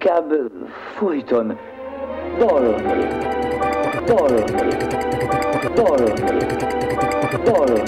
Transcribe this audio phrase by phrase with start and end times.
[0.00, 0.32] inkább
[0.98, 1.58] folyton
[2.38, 2.82] dalolni,
[4.06, 4.44] dalolni,
[5.74, 6.12] dalolni,
[7.44, 7.80] dalolni.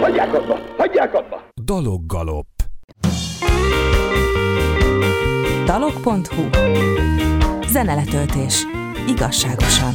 [0.00, 0.58] Hagyják abba!
[0.76, 1.42] Hagyják abba!
[1.64, 2.46] Daloggalop.
[5.66, 6.42] Dalog.hu
[7.68, 8.66] Zeneletöltés.
[9.08, 9.92] Igazságosan.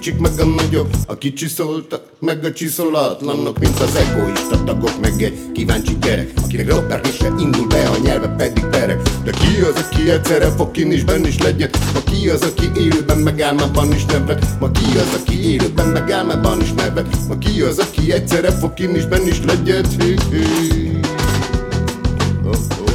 [0.00, 5.52] Kicsik meg a nagyok A kicsiszoltak, meg a csiszolatlanok Mint az egoista tagok, meg egy
[5.52, 10.10] kíváncsi gyerek Akinek ropperni se indul be, a nyelve pedig perek De ki az, aki
[10.10, 14.04] egyszerre fog kin is benn is legyen Ma ki az, aki élőben meg álmában is
[14.04, 14.46] nevet?
[14.60, 17.16] Ma ki az, aki élőben meg álmában is nevet?
[17.28, 21.00] Ma ki az, aki egyszerre fog kin is benn is legyen Hí, hí.
[22.44, 22.90] Oh, oh.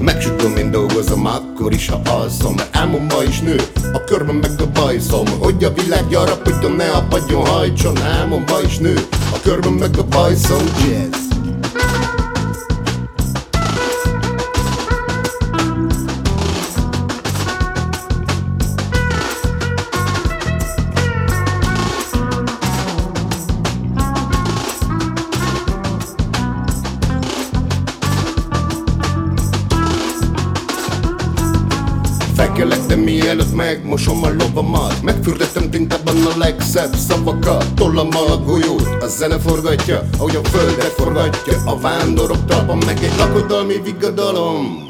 [0.00, 1.26] Megsütöm, én dolgozom,
[1.68, 2.54] akkor is, ha alszom.
[2.72, 3.56] Álmomba is nő,
[3.92, 5.26] a körben meg a bajszom.
[5.38, 8.02] Hogy a világ gyarapodjon, ne apadjon, hajtson.
[8.02, 10.64] Álmomba is nő, a körben meg a bajszom.
[10.64, 11.27] Jazz Felkelek,
[32.88, 35.02] de mielőtt megmosom a lovamat.
[35.02, 37.74] Megfürdettem tintában a legszebb szavakat.
[37.74, 41.62] Tollammal a golyót, a zene forgatja Ahogy a földet forgatja.
[41.64, 44.87] A vándorok talpa meg egy lakodalmi vigadalom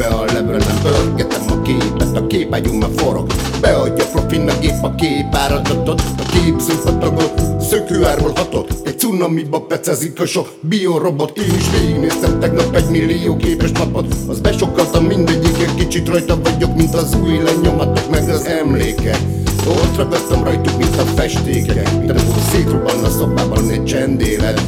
[0.00, 3.32] Semmibe a lebre nem pörgetem a képet A képagyunk már forog.
[3.60, 10.48] Beadja profin a gép a képáradatot A képzőpatagot Szökőárból hatott Egy cunamiba pecezik a sok
[10.60, 11.38] biorobot.
[11.38, 14.14] Én is végignéztem tegnap egy millió képes napot.
[14.28, 19.18] Az besokkaltam mindegyiket Kicsit rajta vagyok, mint az új lenyomatok Meg az emlékek
[19.66, 24.60] ott ragadtam rajtuk, mint a festékek Mint amikor szétrobban a szobában egy csendélet.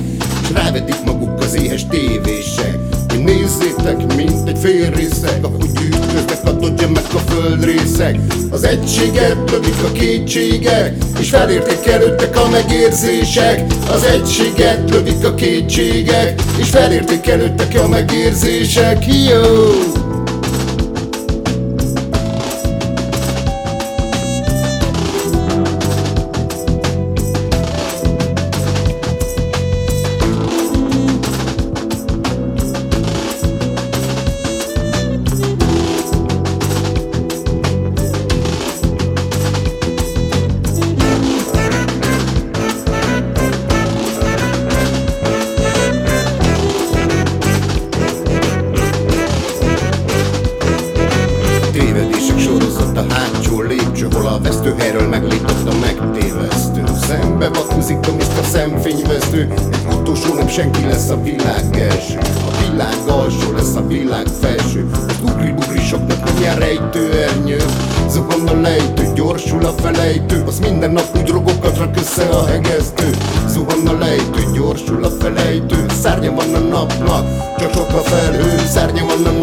[0.42, 6.86] És rávetik maguk az éhes tévések Hogy nézzétek, mint egy félrészek Ahogy ütköznek a dodge
[6.86, 8.18] meg a földrészek
[8.50, 13.64] Az egységet lövik a kétségek És felértékelődtek a megérzések.
[13.90, 19.06] Az egységet lövik a kétségek És felértékelődtek a megérzések.
[19.06, 20.01] Jó!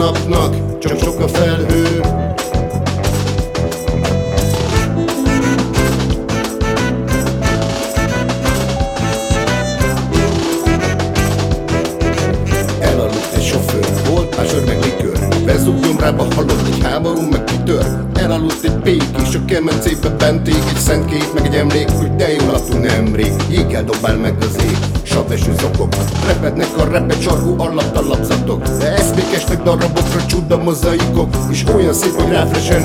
[0.09, 0.58] Szárnya van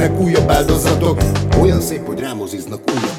[0.05, 1.19] brakuje pa do zatok
[1.57, 3.14] Bojan se je podramil z znakom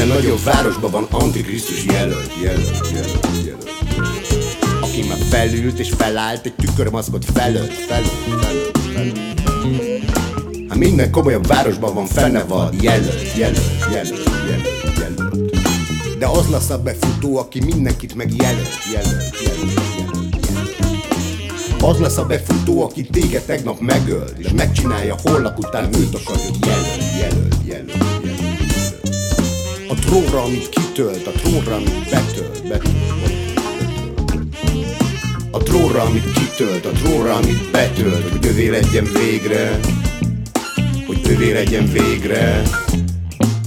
[0.00, 3.70] újabb nagyobb városban van Antikrisztus jelölt, jelölt, jelölt, jelölt.
[4.80, 8.10] Aki már felült és felállt, egy tükörmaszkot felölt, felölt,
[8.40, 10.10] felölt, felölt.
[10.68, 16.18] Hát minden komolyabb városban van fenne van jelölt, jelölt, jelölt, jelölt, jelölt.
[16.18, 21.82] De az lesz a befutó, aki mindenkit megjelölt, jelölt, jelölt, jelölt, jelölt.
[21.82, 27.18] Az lesz a befutó, aki téged tegnap megölt, és megcsinálja holnap után őt akarja jelölt,
[27.20, 28.19] jelölt, jelölt
[30.10, 32.94] trónra, amit kitölt, a trónra, amit betölt, betölt,
[35.50, 39.80] A trónra, amit kitölt, a trónra, amit betölt, hogy övé legyen végre,
[41.06, 42.62] hogy övé legyen végre.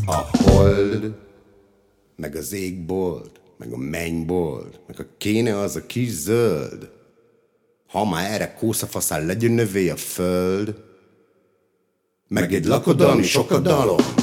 [0.06, 1.14] A hold,
[2.16, 6.90] meg az égbolt, meg a mennybolt, meg a kéne az a kis zöld.
[7.88, 10.76] Ha már erre kószafaszán legyen növé a föld,
[12.28, 14.23] meg egy lakodalmi sokadalom,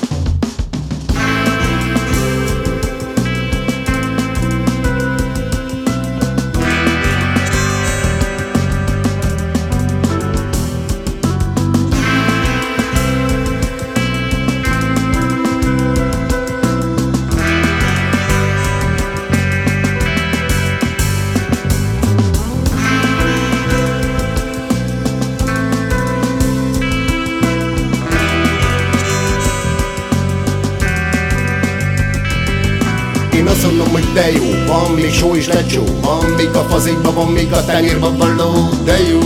[34.94, 39.18] még só is lecsó Van még a fazékban, van még a tenyérban való De jó.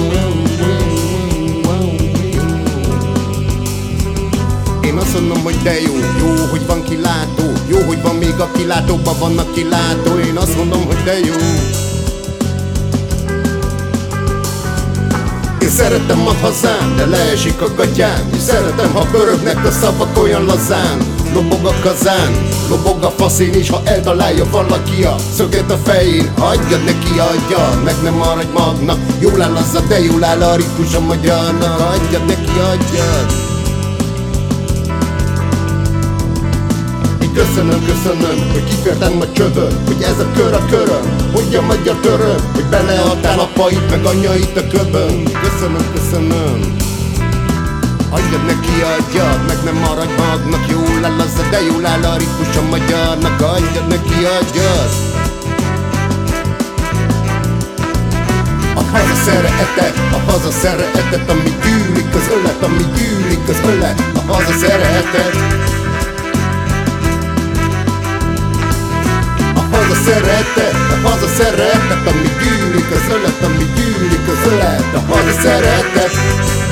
[4.83, 8.51] Én azt mondom, hogy de jó, jó, hogy van kilátó Jó, hogy van még a
[8.57, 11.35] kilátóban vannak kilátó Én azt mondom, hogy de jó.
[15.61, 20.45] Én szeretem a hazám, de leesik a gatyám És szeretem, ha pörögnek a szavak olyan
[20.45, 22.33] lazán Lobog a kazán,
[22.69, 27.95] lobog a faszén is Ha eltalálja valaki a szöget a fején Hagyjad neki, adja, meg
[28.03, 28.99] nem maradj magnak.
[29.19, 33.43] Jól áll az a, de jól áll a ritmus a magyarnak Hagyjad neki, adjad
[37.35, 41.97] Köszönöm, köszönöm, hogy kifértem a csövön Hogy ez a kör a köröm, hogy a magyar
[41.97, 46.77] töröm Hogy beleadtál apait, meg anyait a köbön Köszönöm, köszönöm
[48.15, 50.65] Adjad neki, adjad, meg nem maradj magnak.
[50.71, 53.41] Jól áll az, de jól áll a ritmus a magyarnak.
[53.41, 54.91] Adjad neki, adjad.
[58.75, 64.03] A haza szeretet, a haza szeretet Ami gyűlik az ölet, ami gyűlik az ölet.
[64.17, 65.37] A haza szeretet
[69.55, 74.95] A haza szeretet, a haza szeretet Ami gyűlik az ölet, ami gyűlik az ölet.
[74.95, 76.64] A haza szeretet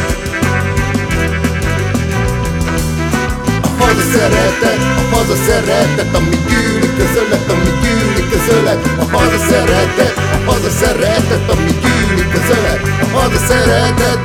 [3.82, 10.50] haza szeretet, a haza szeretet, ami gyűlik közölet, ami gyűlik közölet, a haza szeretet, a
[10.50, 14.18] haza szeretet, ami gyűlik közölet, a haza szeretet.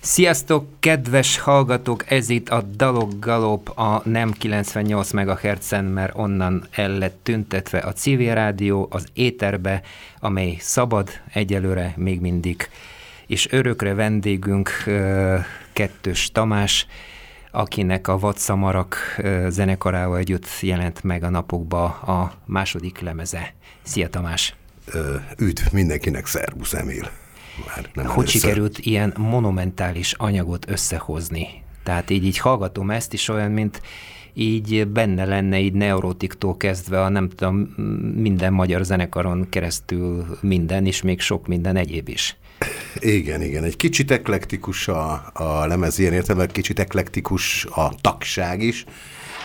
[0.00, 2.10] Sziasztok, kedves hallgatók!
[2.10, 7.92] Ez itt a Dalok Galop a nem 98 MHz-en, mert onnan el lett tüntetve a
[7.92, 9.82] civil rádió az éterbe,
[10.20, 12.68] amely szabad egyelőre még mindig.
[13.26, 14.70] És örökre vendégünk
[15.72, 16.86] kettős Tamás,
[17.56, 18.96] akinek a Vatszamarak
[19.48, 23.54] zenekarával együtt jelent meg a napokba a második lemeze.
[23.82, 24.54] Szia Tamás!
[25.38, 27.10] üdv mindenkinek, szervusz Emil.
[27.66, 28.40] Már nem hogy először.
[28.40, 31.48] sikerült ilyen monumentális anyagot összehozni?
[31.82, 33.82] Tehát így, így hallgatom ezt is olyan, mint
[34.34, 37.56] így benne lenne így neurotiktól kezdve a nem tudom,
[38.16, 42.36] minden magyar zenekaron keresztül minden, és még sok minden egyéb is.
[42.98, 43.64] Igen, igen.
[43.64, 48.84] Egy kicsit eklektikus a, a lemez ilyen értelme, kicsit eklektikus a tagság is.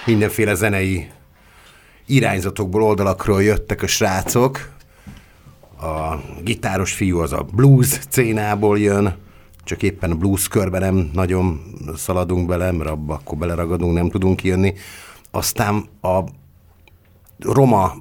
[0.06, 1.08] Mindenféle zenei
[2.06, 4.70] irányzatokból, oldalakról jöttek a srácok.
[5.82, 9.16] A gitáros fiú az a blues cénából jön,
[9.64, 11.62] csak éppen a blues körbe nem nagyon
[11.96, 14.74] szaladunk bele, mert abba akkor beleragadunk, nem tudunk jönni.
[15.32, 16.24] Aztán a
[17.40, 17.96] roma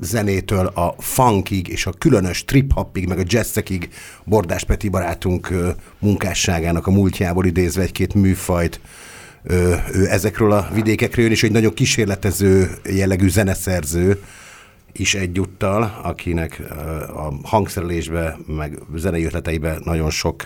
[0.00, 3.88] zenétől a funkig és a különös trip-hopig, meg a jazzekig.
[4.24, 5.54] Bordás Peti barátunk
[5.98, 8.80] munkásságának a múltjából idézve egy-két műfajt,
[9.92, 14.22] ő ezekről a vidékekről jön, és egy nagyon kísérletező jellegű zeneszerző,
[14.92, 16.62] is egyúttal, akinek
[17.14, 20.44] a hangszerelésbe, meg zenei ötleteibe nagyon sok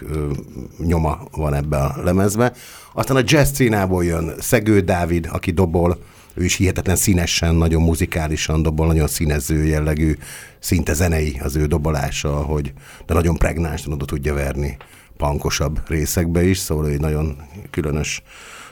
[0.78, 2.52] nyoma van ebbe a lemezbe.
[2.92, 5.98] Aztán a jazz színából jön Szegő Dávid, aki dobol,
[6.34, 10.16] ő is hihetetlen színesen, nagyon muzikálisan dobol, nagyon színező jellegű,
[10.58, 12.72] szinte zenei az ő dobolása, hogy,
[13.06, 14.76] de nagyon pregnánsan oda tudja verni
[15.16, 17.36] pankosabb részekbe is, szóval egy nagyon
[17.70, 18.22] különös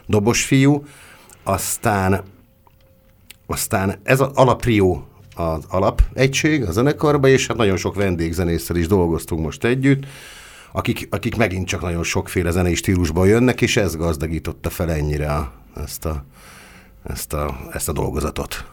[0.06, 0.84] dobos fiú.
[1.42, 2.22] Aztán,
[3.46, 9.42] aztán ez az alaprió az alapegység a zenekarba, és hát nagyon sok vendégzenésszel is dolgoztunk
[9.42, 10.06] most együtt,
[10.72, 15.52] akik, akik megint csak nagyon sokféle zenei stílusból jönnek, és ez gazdagította fel ennyire a,
[15.76, 16.24] ezt, a,
[17.02, 18.64] ezt, a, ezt a dolgozatot.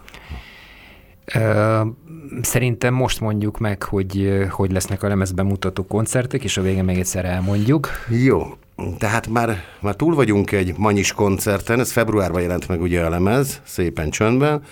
[2.42, 6.98] Szerintem most mondjuk meg, hogy hogy lesznek a lemezben mutató koncertek, és a végén még
[6.98, 7.90] egyszer elmondjuk.
[8.08, 8.58] Jó,
[8.98, 13.62] tehát már, már túl vagyunk egy Manyis koncerten, ez februárban jelent meg ugye a lemez,
[13.66, 14.64] szépen csöndben,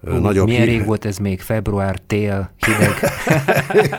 [0.00, 1.40] nagyobb milyen rég volt ez még?
[1.40, 2.94] Február, tél, hideg?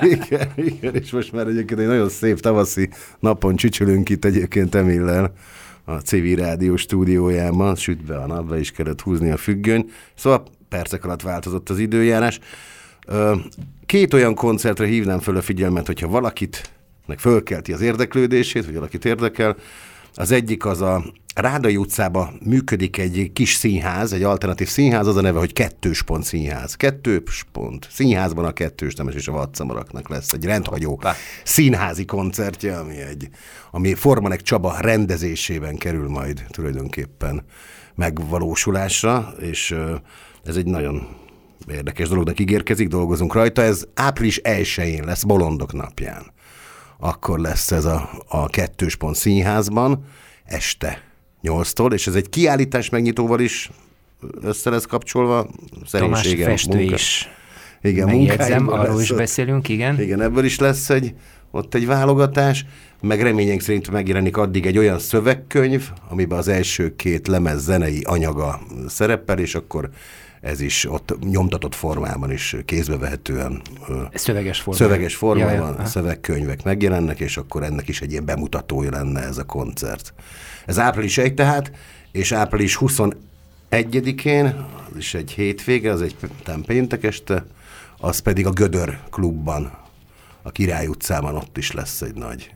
[0.19, 5.33] igen, igen, és most már egyébként egy nagyon szép tavaszi napon csücsülünk itt egyébként Emillel
[5.89, 11.22] a CV rádió stúdiójában, sütve a napba is kellett húzni a függöny, szóval percek alatt
[11.22, 12.39] változott az időjárás.
[13.86, 16.72] Két olyan koncertre hívnám föl a figyelmet, hogyha valakit
[17.05, 19.55] meg fölkelti az érdeklődését, vagy valakit érdekel,
[20.19, 21.03] az egyik az a
[21.35, 26.23] Rádai utcában működik egy kis színház, egy alternatív színház, az a neve, hogy kettős pont
[26.23, 26.75] színház.
[26.75, 27.88] Kettős pont.
[27.91, 31.13] Színházban a kettős nemes és a vadszamaraknak lesz egy rendhagyó Hoppá.
[31.43, 33.29] színházi koncertje, ami, egy,
[33.71, 37.43] ami Formanek Csaba rendezésében kerül majd tulajdonképpen
[37.95, 39.75] megvalósulásra, és
[40.43, 41.07] ez egy nagyon
[41.71, 43.61] érdekes dolognak ígérkezik, dolgozunk rajta.
[43.61, 46.38] Ez április 1-én lesz, Bolondok napján.
[47.00, 50.06] Akkor lesz ez a, a kettős pont színházban,
[50.46, 51.01] este
[51.44, 53.72] 8-tól, és ez egy kiállítás megnyitóval is
[54.41, 55.48] össze lesz kapcsolva.
[55.91, 56.94] Tamás festő munka.
[56.94, 57.29] is.
[57.82, 60.01] Igen, Megjegyzem, arról is beszélünk, igen.
[60.01, 61.13] Igen, ebből is lesz egy,
[61.51, 62.65] ott egy válogatás,
[63.01, 68.60] meg reményénk szerint megjelenik addig egy olyan szövegkönyv, amiben az első két lemez zenei anyaga
[68.88, 69.89] szerepel, és akkor
[70.41, 73.62] ez is ott nyomtatott formában is kézbevehetően
[74.13, 75.86] szöveges formában, szöveges formában ja, ja.
[75.86, 80.13] szövegkönyvek megjelennek, és akkor ennek is egy ilyen bemutatója lenne ez a koncert.
[80.65, 81.72] Ez április 1 tehát,
[82.12, 84.46] és április 21-én,
[84.89, 86.15] az is egy hétvége, az egy
[86.65, 87.46] péntek este,
[87.98, 89.72] az pedig a Gödör klubban,
[90.41, 92.53] a Király utcában ott is lesz egy nagy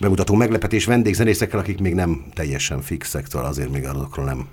[0.00, 4.48] bemutató meglepetés vendégzenészekkel, akik még nem teljesen fixek, szóval azért még azokról nem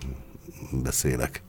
[0.84, 1.42] beszélek.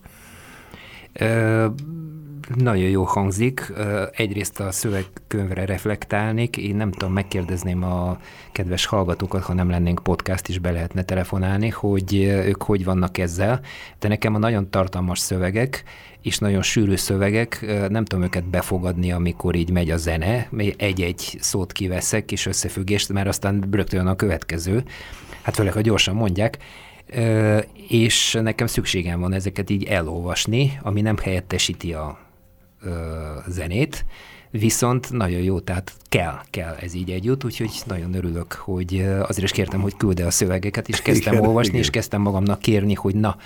[2.54, 3.72] Nagyon jó hangzik.
[4.12, 6.56] Egyrészt a szövegkönyvre reflektálnék.
[6.56, 8.18] Én nem tudom, megkérdezném a
[8.52, 13.60] kedves hallgatókat, ha nem lennénk podcast is, be lehetne telefonálni, hogy ők hogy vannak ezzel.
[13.98, 15.84] De nekem a nagyon tartalmas szövegek,
[16.22, 21.72] és nagyon sűrű szövegek, nem tudom őket befogadni, amikor így megy a zene, egy-egy szót
[21.72, 24.84] kiveszek, és összefüggést, mert aztán rögtön a következő.
[25.42, 26.58] Hát főleg, ha gyorsan mondják,
[27.88, 32.18] és nekem szükségem van ezeket így elolvasni, ami nem helyettesíti a
[33.46, 34.04] zenét,
[34.50, 39.52] viszont nagyon jó, tehát kell, kell ez így együtt, úgyhogy nagyon örülök, hogy azért is
[39.52, 41.82] kértem, hogy külde a szövegeket, és kezdtem igen, olvasni, igen.
[41.82, 43.36] és kezdtem magamnak kérni, hogy na,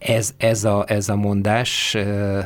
[0.00, 1.96] ez, ez, a, ez a mondás,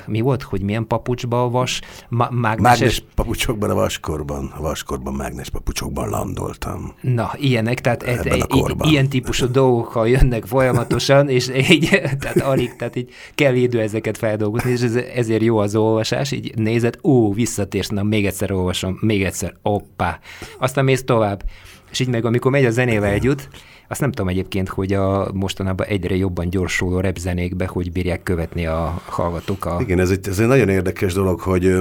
[0.07, 1.81] mi volt, hogy milyen papucsba a vas?
[2.09, 2.79] Ma, mágneses...
[2.79, 6.95] Mágnes papucsokban a vaskorban, a vaskorban mágnes papucsokban landoltam.
[7.01, 8.47] Na, ilyenek, tehát egy, egy,
[8.81, 11.89] ilyen típusú dolgok, ha jönnek folyamatosan, és így,
[12.21, 16.55] tehát alig, tehát így kell idő ezeket feldolgozni, és ez, ezért jó az olvasás, így
[16.57, 20.19] nézed, ó, visszatérsz, na még egyszer olvasom, még egyszer, oppá.
[20.59, 21.43] Aztán mész tovább.
[21.91, 23.49] És így meg, amikor megy a zenével együtt,
[23.89, 29.03] azt nem tudom egyébként, hogy a mostanában egyre jobban gyorsuló repzenékbe, hogy bírják követni a
[29.07, 29.65] hallgatók.
[29.65, 29.79] A...
[29.81, 31.77] Igen, ez egy, ez egy nagyon érdekes dolog, hogy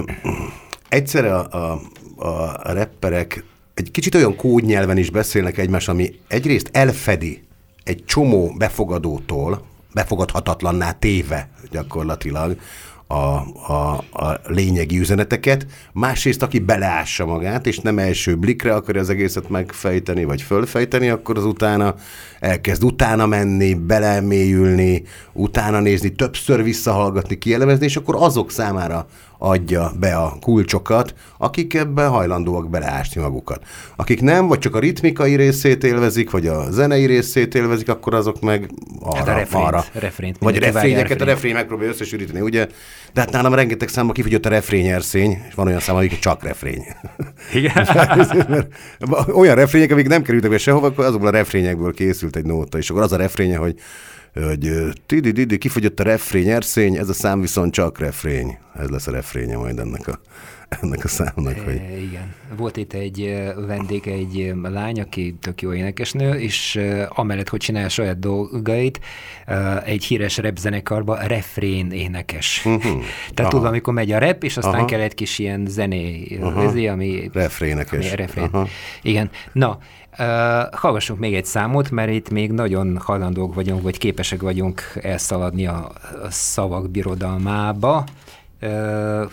[0.89, 1.79] egyszerre a, a,
[2.15, 3.43] a rapperek
[3.73, 7.43] egy kicsit olyan kódnyelven is beszélnek egymás, ami egyrészt elfedi
[7.83, 12.57] egy csomó befogadótól, befogadhatatlanná téve gyakorlatilag
[13.13, 19.09] a, a, a lényegi üzeneteket, másrészt aki beleássa magát, és nem első blikre akarja az
[19.09, 21.95] egészet megfejteni, vagy fölfejteni, akkor az utána
[22.39, 25.03] elkezd utána menni, belemélyülni,
[25.33, 29.07] utána nézni, többször visszahallgatni, kielemezni, és akkor azok számára
[29.45, 33.63] adja be a kulcsokat, akik ebben hajlandóak beleásni magukat.
[33.95, 38.41] Akik nem, vagy csak a ritmikai részét élvezik, vagy a zenei részét élvezik, akkor azok
[38.41, 38.69] meg
[38.99, 39.83] arra, Hát a refrént, arra.
[39.93, 42.67] refrént, vagy refrényeket, a refrény megpróbálja összesűríteni, ugye?
[43.13, 46.85] De hát nálam rengeteg számban kifogyott a refrényerszény, és van olyan szám, amik csak refrény.
[47.53, 47.87] Igen.
[49.41, 52.89] Olyan refrények, amik nem kerültek be sehova, akkor azokból a refrényekből készült egy nóta, és
[52.89, 53.75] akkor az a refrénye, hogy
[54.33, 58.57] hogy tidi didi kifogyott a refrény erszény, ez a szám viszont csak refrény.
[58.75, 60.19] Ez lesz a refrénye majd ennek a,
[60.81, 61.59] ennek a számnak.
[61.59, 61.75] Hogy...
[61.75, 62.33] E, igen.
[62.57, 67.59] Volt itt egy e, vendég, egy e, lány, aki tök jó énekesnő, és amellett, hogy
[67.59, 68.99] csinálja saját dolgait,
[69.85, 72.65] egy híres rap zenekarba refrén énekes.
[72.65, 72.83] Uh-huh.
[73.33, 73.49] Tehát Aha.
[73.49, 74.85] tudod, amikor megy a rep, és aztán Aha.
[74.85, 76.91] kell egy kis ilyen zené, uh-huh.
[76.91, 77.29] ami...
[77.33, 78.05] Refrénekes.
[78.05, 78.49] Ami refrén.
[78.51, 78.67] Aha.
[79.01, 79.29] Igen.
[79.51, 79.79] Na,
[80.19, 80.27] Uh,
[80.71, 85.91] hallgassunk még egy számot, mert itt még nagyon hajlandók vagyunk, vagy képesek vagyunk elszaladni a
[86.29, 88.03] szavak birodalmába.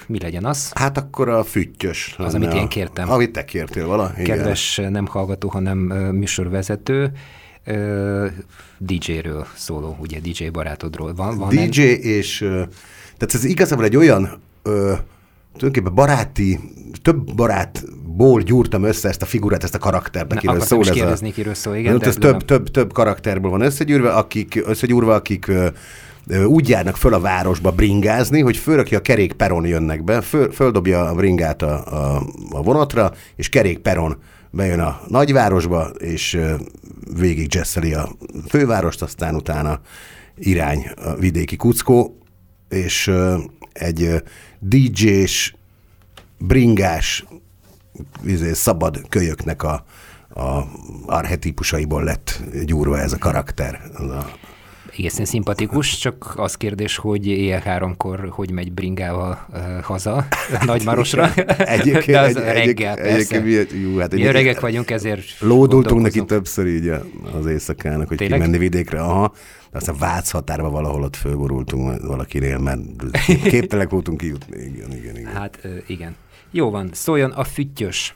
[0.07, 0.73] Mi legyen az?
[0.75, 2.15] Hát akkor a füttyös.
[2.19, 3.11] Az, amit én kértem.
[3.11, 4.13] Amit te kértél vala.
[4.25, 4.93] Kedves igen.
[4.93, 5.79] nem hallgató, hanem
[6.13, 7.13] műsorvezető.
[8.79, 11.39] DJ-ről szóló, ugye DJ barátodról van.
[11.39, 12.05] van DJ egy...
[12.05, 12.39] és,
[13.17, 14.23] tehát ez igazából egy olyan
[14.65, 14.99] uh,
[15.53, 16.59] tulajdonképpen baráti,
[17.03, 20.89] több barátból gyúrtam össze ezt a figurát, ezt a karaktert, akiről szól.
[20.89, 21.31] Ez a...
[21.33, 22.03] kiről szól, igen.
[22.03, 25.69] Ez több, több, több karakterből van összegyűrve, akik, összegyúrva, akik ö, ö,
[26.47, 31.09] úgy járnak föl a városba bringázni, hogy főleg, a kerék peron jönnek be, föl, földobja
[31.09, 31.85] a bringát a,
[32.17, 34.17] a, a vonatra, és kerék peron
[34.51, 36.41] bejön a nagyvárosba, és
[37.17, 38.09] végig jazzeli a
[38.49, 39.81] fővárost, aztán utána
[40.39, 42.19] irány a vidéki kuckó,
[42.69, 43.11] és
[43.73, 44.23] egy
[44.59, 45.55] DJ-s,
[46.39, 47.25] bringás,
[48.25, 49.85] izé, szabad kölyöknek a,
[50.35, 50.63] a
[51.07, 53.81] arhetipusaiból lett gyúrva ez a karakter.
[53.95, 54.49] A...
[55.01, 60.27] Egészen szimpatikus, csak az kérdés, hogy éjjel háromkor hogy megy bringával uh, haza
[60.67, 61.35] Nagymarosra.
[61.59, 63.37] egyébként, De az egy, reggel, persze.
[63.37, 66.93] Egyébként, jó, hát Mi öregek vagyunk, ezért Lódultunk neki többször így
[67.39, 68.39] az éjszakának, hogy Tényleg?
[68.39, 69.01] kimenni vidékre.
[69.01, 69.33] Aha.
[69.71, 72.81] De aztán Vác határba valahol ott fölborultunk valakinél, mert
[73.43, 74.57] képtelek voltunk kijutni.
[74.57, 75.33] Igen, igen, igen.
[75.33, 76.17] Hát igen.
[76.51, 78.15] Jó van, szóljon a füttyös.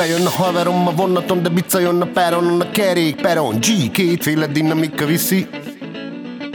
[0.00, 4.46] Bejön a haverom a vonaton, de bica jön a peronon a kerék peron G, kétféle
[4.46, 5.46] dinamika viszi.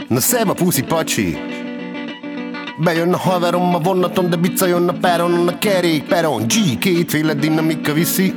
[0.08, 1.36] Na szebb a puszi pacsi.
[2.84, 7.34] Bejön a haverom a vonaton, de bica jön a peronon a kerék peron G, kétféle
[7.34, 8.34] dinamika viszi.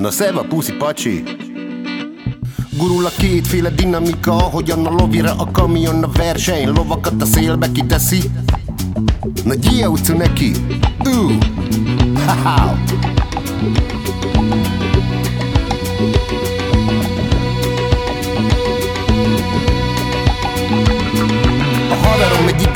[0.00, 1.22] Na szebb a puszi pacsi.
[2.78, 8.30] Gurul a kétféle dinamika, ahogyan a lovira a kamion a verseny Lovakat a szélbe kiteszi.
[9.44, 10.50] Na gyia neki.
[11.04, 11.38] Ú,
[12.26, 13.27] ha haverom egy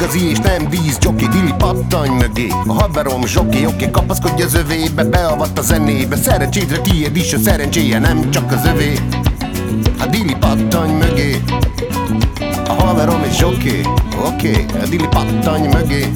[0.03, 2.47] igazi és nem víz Joki, dili pattanj mögé.
[2.67, 7.99] A haverom zsoki, oké, kapaszkodj az övébe Beavat a zenébe, szerencsédre tiéd is a szerencséje
[7.99, 8.99] Nem csak az övé.
[9.99, 11.43] A dili pattanj mögé.
[12.69, 13.81] A haverom egy zsoki,
[14.27, 16.15] oké, a dili pattanj mögé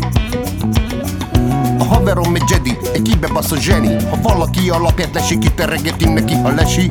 [1.78, 3.94] a haverom egy Jedi, egy kibebaszott zseni.
[4.10, 6.88] Ha valaki alapját lesi, kiteregeti neki, ha lesi.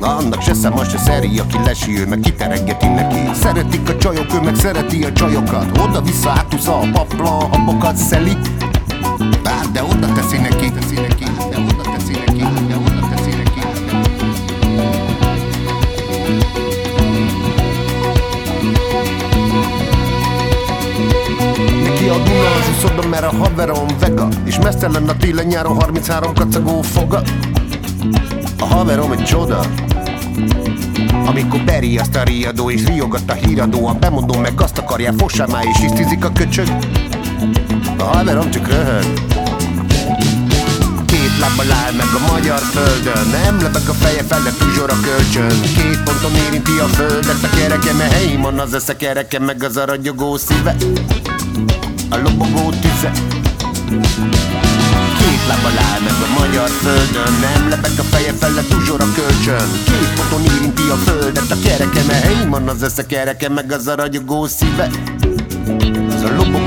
[0.00, 3.18] Na annak se szem, se szeri, aki lesi, ő meg kiteregeti neki.
[3.40, 5.78] Szeretik a csajok, ő meg szereti a csajokat.
[5.78, 8.36] Oda-vissza átúszza a paplan, habokat szeli.
[9.42, 11.75] Bár de oda teszi neki, teszi neki, de oda
[24.46, 27.22] És mesztelen a télen nyáron 33 kacagó foga.
[28.58, 29.60] A haverom egy csoda.
[31.26, 35.46] Amikor beri azt a riadó és riogat a híradó A bemondom meg azt akarják, fossá
[35.46, 36.68] már és isztizik a köcsög.
[37.98, 39.04] A haverom csak röhög.
[41.06, 45.60] Két lábbal áll meg a magyar földön Nem lebeg a feje fele tuzsor a kölcsön.
[45.60, 49.76] Két ponton érinti a földet a kereke Mert helyén van az esze kereke meg az
[49.76, 50.76] a ragyogó szíve.
[52.10, 53.35] A lobogó tüze
[55.18, 59.68] Két lábbal áll meg a magyar földön Nem lebeg a feje fele tuzsor a kölcsön.
[59.84, 62.00] Két foton érinti a földet A kereke,
[62.48, 64.90] van az esze kereke Meg az a ragyogó szíve.
[66.14, 66.65] Ez a lobogó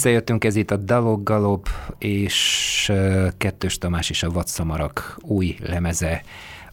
[0.00, 2.92] Visszajöttünk, ez itt a Dalog Galop és
[3.38, 6.22] Kettős Tamás és a Vadszamarak új lemeze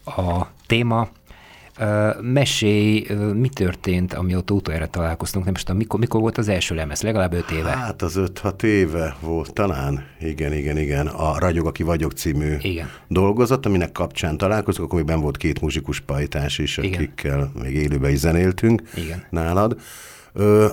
[0.05, 1.09] a téma.
[2.21, 7.01] Mesélj, mi történt, amióta utoljára találkoztunk, nem is tudom, mikor, mikor volt az első lemez,
[7.01, 7.69] legalább öt éve.
[7.69, 12.89] Hát az 5-6 éve volt talán, igen, igen, igen, a Ragyog, aki vagyok című Igen.
[13.07, 16.93] dolgozat, aminek kapcsán találkoztuk, akkor még ben volt két muzsikus pajtás is, Igen.
[16.93, 19.23] akikkel még élőben is zenéltünk Igen.
[19.29, 19.77] nálad.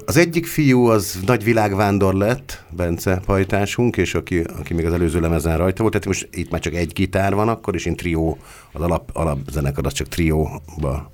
[0.04, 5.20] Az egyik fiú az nagy világvándor lett, Bence pajtásunk, és aki, aki még az előző
[5.20, 8.38] lemezen rajta volt, tehát most itt már csak egy gitár van akkor, és én trió,
[8.72, 11.12] az alap, alapzenekar az csak trióba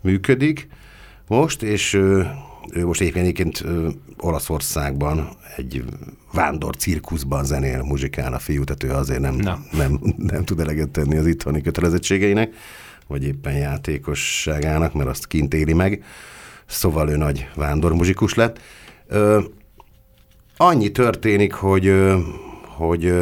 [0.00, 0.68] működik
[1.26, 2.22] most, és ö,
[2.72, 3.64] ő most egyébként,
[4.18, 5.84] Olaszországban egy
[6.32, 9.58] vándor cirkuszban zenél, muzsikál a fiú, tehát ő azért nem, Na.
[9.72, 12.54] nem, nem tud eleget tenni az itthoni kötelezettségeinek,
[13.06, 16.04] vagy éppen játékosságának, mert azt kint éli meg.
[16.70, 18.60] Szóval ő nagy vándormuzsikus lett.
[19.06, 19.40] Ö,
[20.56, 21.92] annyi történik, hogy,
[22.66, 23.12] hogy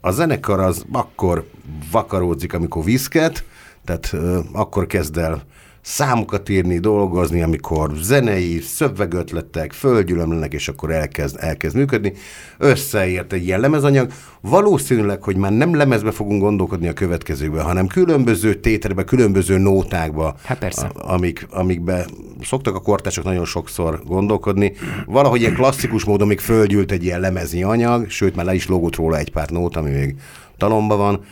[0.00, 1.48] a zenekar az akkor
[1.90, 3.44] vakaródzik, amikor viszket,
[3.84, 4.16] tehát
[4.52, 5.42] akkor kezd el
[5.82, 12.12] számokat írni, dolgozni, amikor zenei, szövegötletek földgyűlömlenek, és akkor elkezd, elkezd működni.
[12.58, 14.10] Összeért egy ilyen lemezanyag.
[14.40, 20.58] Valószínűleg, hogy már nem lemezbe fogunk gondolkodni a következőkben, hanem különböző tételbe, különböző nótákba, Hát
[20.58, 20.90] persze.
[20.94, 22.06] Amik, amikbe
[22.42, 24.72] szoktak a kortások nagyon sokszor gondolkodni.
[25.06, 28.96] Valahogy ilyen klasszikus módon még földgyűlt egy ilyen lemezni anyag, sőt már le is lógott
[28.96, 30.14] róla egy pár nót, ami még
[30.56, 31.24] talomba van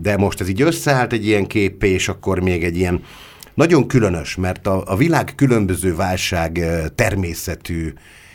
[0.00, 3.02] de most ez így összeállt egy ilyen képé, és akkor még egy ilyen
[3.54, 7.92] nagyon különös, mert a, a világ különböző válság természetű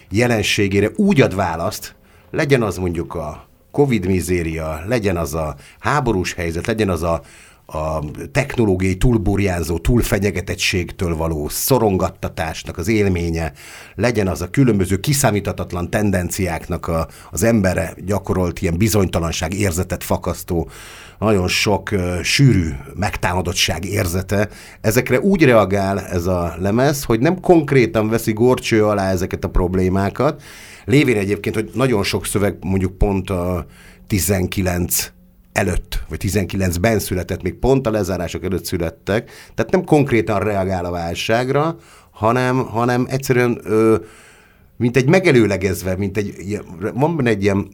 [0.09, 1.95] jelenségére úgy ad választ,
[2.31, 7.21] legyen az mondjuk a Covid mizéria, legyen az a háborús helyzet, legyen az a,
[7.65, 7.99] a
[8.31, 13.53] technológiai túlburjánzó, túlfenyegetettségtől való szorongattatásnak az élménye,
[13.95, 20.69] legyen az a különböző kiszámíthatatlan tendenciáknak a, az emberre gyakorolt ilyen bizonytalanság érzetet fakasztó,
[21.19, 21.89] nagyon sok
[22.23, 24.49] sűrű megtámadottság érzete.
[24.81, 30.41] Ezekre úgy reagál ez a lemez, hogy nem konkrétan veszi gorcső alá ezeket a problémákat,
[30.85, 33.65] lévén egyébként, hogy nagyon sok szöveg mondjuk pont a
[34.07, 35.11] 19
[35.53, 40.91] előtt, vagy 19-ben született, még pont a lezárások előtt születtek, tehát nem konkrétan reagál a
[40.91, 41.75] válságra,
[42.11, 43.95] hanem, hanem egyszerűen ö,
[44.77, 46.61] mint egy megelőlegezve, mint egy,
[46.93, 47.67] van benne egy ilyen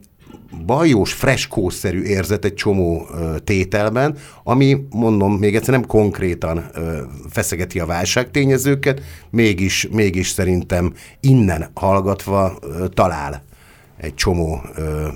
[0.65, 7.79] bajós, freskószerű érzet egy csomó ö, tételben, ami, mondom, még egyszer nem konkrétan ö, feszegeti
[7.79, 13.43] a válságtényezőket, mégis, mégis szerintem innen hallgatva ö, talál
[13.97, 15.07] egy csomó ö,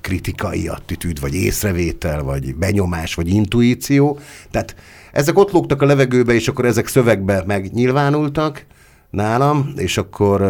[0.00, 4.18] kritikai attitűd, vagy észrevétel, vagy benyomás, vagy intuíció.
[4.50, 4.76] Tehát
[5.12, 8.66] ezek ott lógtak a levegőbe, és akkor ezek szövegbe megnyilvánultak
[9.10, 10.40] nálam, és akkor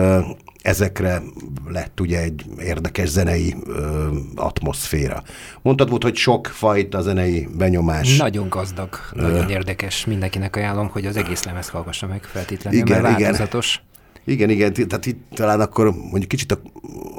[0.64, 1.22] ezekre
[1.68, 5.22] lett ugye egy érdekes zenei ö, atmoszféra.
[5.62, 8.16] Mondtad volt, hogy sok fajta zenei benyomás.
[8.16, 10.04] Nagyon gazdag, nagyon érdekes.
[10.04, 13.30] Mindenkinek ajánlom, hogy az egész lemez hallgassa meg feltétlenül, Igen, mert igen.
[13.30, 13.82] változatos.
[14.24, 16.60] Igen, igen, t- tehát itt talán akkor mondjuk kicsit a,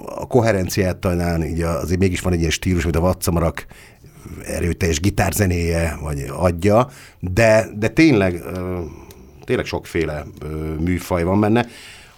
[0.05, 3.65] a koherenciát talán így azért mégis van egy ilyen stílus, amit a Vaccamarak
[4.45, 8.79] erőteljes gitárzenéje vagy adja, de, de tényleg, ö,
[9.43, 11.65] tényleg sokféle ö, műfaj van benne.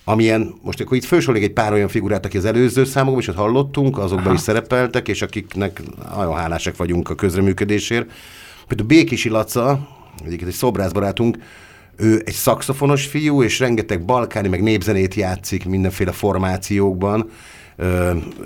[0.09, 3.35] Amilyen, most akkor itt fősoroljuk egy pár olyan figurát, aki az előző számokban is ott
[3.35, 5.81] hallottunk, azokban is szerepeltek, és akiknek
[6.15, 8.11] nagyon hálásak vagyunk a közreműködésért.
[8.67, 9.87] Például Békisi Laca,
[10.25, 11.37] egyébként egy szobrászbarátunk,
[11.97, 17.29] ő egy szakszofonos fiú, és rengeteg balkáni, meg népzenét játszik mindenféle formációkban.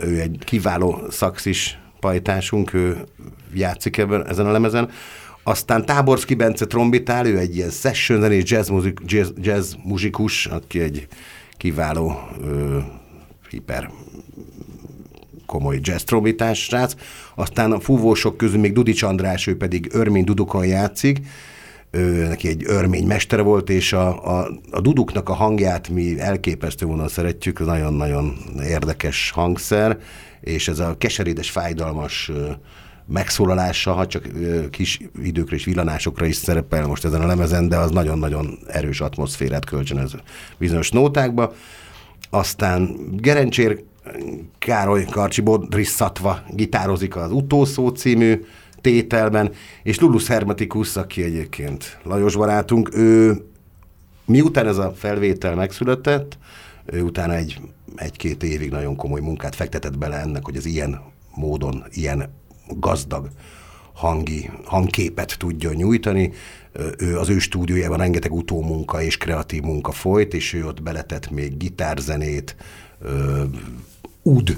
[0.02, 2.98] Ő egy kiváló szaxis pajtásunk, ő
[3.54, 4.90] játszik ebben, ezen a lemezen.
[5.44, 10.80] Aztán Táborszki Bence trombitál, ő egy ilyen session zenés jazz, muzik, jazz, jazz muzsikus, aki
[10.80, 11.08] egy
[11.62, 12.78] kiváló ö,
[13.50, 13.90] hiper
[15.46, 16.96] komoly jazz trombitás srác.
[17.36, 21.20] Aztán a fúvósok közül még Dudics András, ő pedig örmény dudukon játszik,
[21.92, 26.86] ő, neki egy örmény mestere volt, és a, a, a duduknak a hangját mi elképesztő
[26.86, 29.98] vonal szeretjük, nagyon-nagyon érdekes hangszer,
[30.40, 32.32] és ez a keserédes, fájdalmas
[33.12, 34.28] megszólalása, ha csak
[34.70, 39.66] kis időkre és villanásokra is szerepel most ezen a lemezen, de az nagyon-nagyon erős atmoszférát
[39.66, 40.16] kölcsönöz
[40.58, 41.54] bizonyos nótákba.
[42.30, 43.84] Aztán Gerencsér
[44.60, 48.46] Károly Karcsi Bodris Szatva gitározik az Utószó című
[48.82, 49.52] tételben,
[49.84, 53.46] és Lulus Hermetikus, aki egyébként Lajos barátunk, ő
[54.26, 56.38] miután ez a felvétel megszületett,
[56.86, 57.62] ő utána egy,
[57.96, 61.02] egy-két évig nagyon komoly munkát fektetett bele ennek, hogy az ilyen
[61.36, 62.41] módon, ilyen
[62.80, 63.30] gazdag
[63.94, 66.32] hangi, hangképet tudjon nyújtani.
[66.98, 71.58] Ő az ő stúdiójában rengeteg utómunka és kreatív munka folyt, és ő ott beletett még
[71.58, 72.56] gitárzenét,
[73.02, 73.44] ö,
[74.22, 74.58] ud,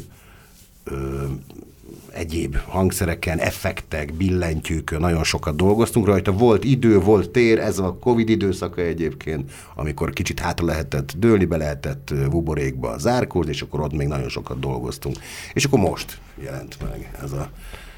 [2.13, 6.31] egyéb hangszereken, effektek, billentyűkön, nagyon sokat dolgoztunk rajta.
[6.31, 11.57] Volt idő, volt tér, ez a Covid időszaka egyébként, amikor kicsit hátra lehetett dőlni, be
[11.57, 15.17] lehetett buborékba zárkózni, és akkor ott még nagyon sokat dolgoztunk.
[15.53, 17.49] És akkor most jelent meg ez a,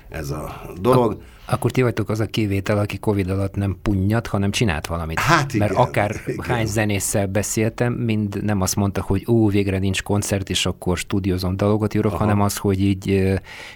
[0.10, 1.22] ez a dolog.
[1.48, 5.20] Akkor ti vagytok az a kivétel, aki Covid alatt nem punnyat, hanem csinált valamit.
[5.20, 6.46] Hát igen, Mert akár igen.
[6.46, 11.58] hány zenésszel beszéltem, mind nem azt mondta, hogy ó, végre nincs koncert, és akkor stúdiózom
[11.58, 12.24] dalogot írok, Aha.
[12.24, 13.10] hanem az, hogy így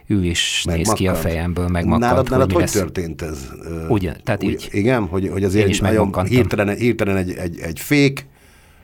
[0.05, 2.71] ő is néz ki a fejemből, megmakadt, Nálad, nálad mi hogy lesz.
[2.71, 3.49] történt ez?
[3.87, 4.67] Ugyan, tehát így.
[4.71, 8.27] Igen, hogy, hogy azért Én is nagyon hirtelen, hirtelen egy, egy, egy fék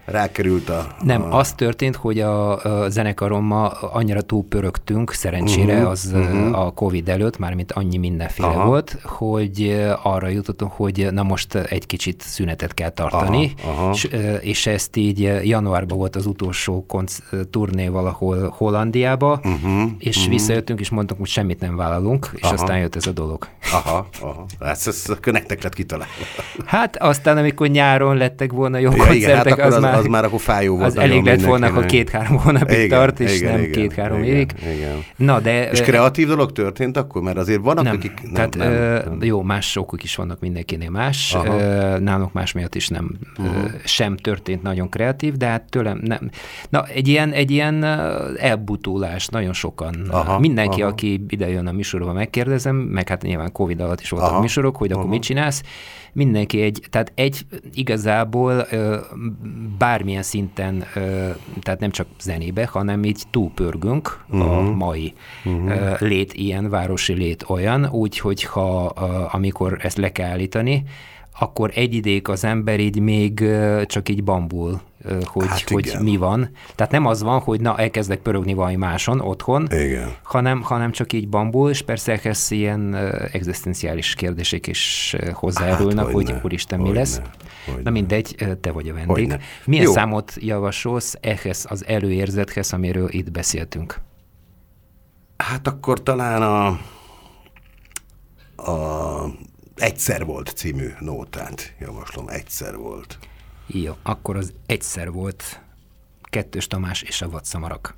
[0.06, 0.88] rákerült a...
[1.04, 1.38] Nem, a...
[1.38, 6.60] az történt, hogy a, a zenekarommal annyira túlpörögtünk, szerencsére Mhm, az uh-huh.
[6.66, 8.66] a Covid előtt, mármint annyi mindenféle Aha.
[8.66, 13.92] Volt, hogy arra jutottunk, hogy na most egy kicsit szünetet kell tartani, Aha, aha.
[13.94, 14.10] És,
[14.42, 20.32] és ezt így januárban volt az utolsó konc- turné valahol Hollandiába, uh-huh, és uh-huh.
[20.34, 22.54] visszajöttünk, és mondtunk, hogy semmit nem vállalunk, és Aha.
[22.54, 23.48] aztán jött ez a dolog.
[23.72, 24.46] Aha, aha.
[24.60, 26.14] Hát ez, ez nektek lett kitalálva.
[26.66, 30.06] Hát aztán, amikor nyáron lettek volna jó Ja, koncertek, igen, hát az, az- már, az
[30.06, 33.52] már akkor fájó volt Az elég lett volna, ha két-három hónapig Igen, tart, és igen,
[33.52, 34.54] nem igen, két-három igen, évig.
[34.76, 35.04] igen.
[35.16, 35.70] Na, de...
[35.70, 37.22] És ö, kreatív dolog történt akkor?
[37.22, 38.22] Mert azért vannak, nem, akik...
[38.24, 39.18] Nem, tehát nem, nem.
[39.22, 41.98] jó, más sokok is vannak mindenkinél más, Aha.
[41.98, 43.72] nálunk más miatt is nem uh-huh.
[43.84, 46.30] sem történt nagyon kreatív, de hát tőlem nem.
[46.70, 47.84] Na, egy ilyen, egy ilyen
[48.38, 50.92] elbutulás, nagyon sokan, Aha, mindenki, aha.
[50.92, 54.78] aki ide jön a műsorba, megkérdezem, meg hát nyilván Covid alatt is voltak Aha, műsorok,
[54.78, 55.14] hogy akkor aha.
[55.14, 55.62] mit csinálsz,
[56.14, 58.68] mindenki egy, tehát egy igazából
[59.86, 60.86] bármilyen szinten,
[61.62, 64.58] tehát nem csak zenébe, hanem így túlpörgünk uh-huh.
[64.58, 65.14] a mai
[65.46, 66.00] uh-huh.
[66.00, 68.86] lét ilyen, városi lét olyan, úgyhogy ha
[69.32, 70.84] amikor ezt le kell állítani,
[71.40, 73.44] akkor egy idék az ember így még
[73.86, 74.82] csak így bambul,
[75.24, 76.04] hogy, Hát hogy igen.
[76.04, 76.50] mi van.
[76.76, 80.14] Tehát nem az van, hogy na, elkezdek pörögni valami máson otthon, Igen.
[80.24, 82.96] hanem, hanem csak így bambul, és persze ehhez ilyen
[83.32, 87.22] egzisztenciális kérdések is hozzájárulnak, Hát, hogy hogyne, úristen, mi lesz.
[87.66, 87.82] hogyne.
[87.84, 89.16] Na mindegy, te vagy a vendég.
[89.16, 89.40] Hogyne.
[89.66, 89.92] Milyen Jó.
[89.92, 94.00] számot javasolsz ehhez az előérzethez, amiről itt beszéltünk?
[95.38, 96.66] Hát akkor talán a,
[98.72, 99.26] a
[99.76, 102.30] Egyszer volt című nótát javaslom.
[102.30, 103.18] Egyszer volt.
[103.68, 105.62] Jó, akkor az egyszer volt
[106.24, 107.96] Kettős Tamás és a Vadszamarak.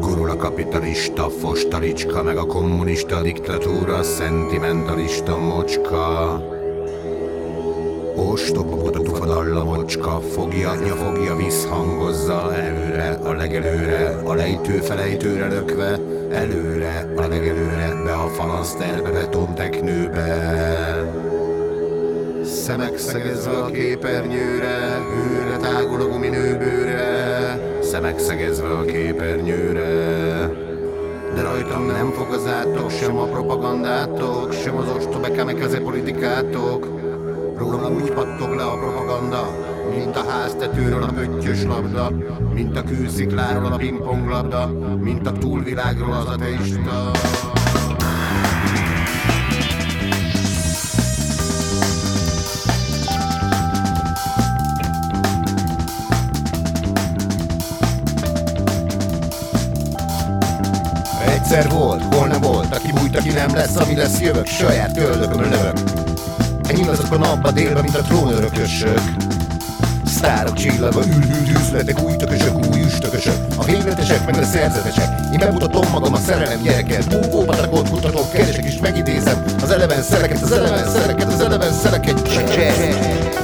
[0.00, 6.57] Gurul a kapitalista fostalicska, meg a kommunista diktatúra, szentimentalista mocska.
[8.18, 15.98] Ostoba buta tufadalla mocska, fogja, nya fogja, visszhangozza előre, a legelőre, a lejtő felejtőre lökve,
[16.30, 20.28] előre, a legelőre, be a falaszterbe, betonteknőbe.
[22.44, 29.88] Szemek szegezve a képernyőre, őre tágul a guminőbőre, szemek szegezve a képernyőre.
[31.34, 37.07] De rajtam nem fog az átok, sem a propagandátok, sem az ostobekemek politikátok.
[37.58, 39.48] Rólam úgy pattog le a propaganda,
[39.96, 42.10] mint a háztetőről a pöttyös labda,
[42.54, 44.66] mint a kőszikláról a pingponglabda,
[45.00, 47.10] mint a túlvilágról az ateista.
[61.26, 65.48] Egyszer volt, hol nem volt, aki bújt, aki nem lesz, ami lesz, jövök, saját köldökömön
[65.48, 65.97] lövök.
[67.10, 69.00] A napba délben, mint a trónörökösök.
[70.06, 73.34] Sztárok csillagba ülhűd üzletek, új tökösök, új üstökösök.
[73.56, 75.08] A végletesek meg a szerzetesek.
[75.32, 77.20] Én bemutatom magam a szerelem gyereket.
[77.20, 79.44] Búvópatakot kutatok, keresek és megidézem.
[79.62, 82.28] Az eleven szereket, az eleven szereket, az eleven szereket.
[82.34, 83.37] Jazz.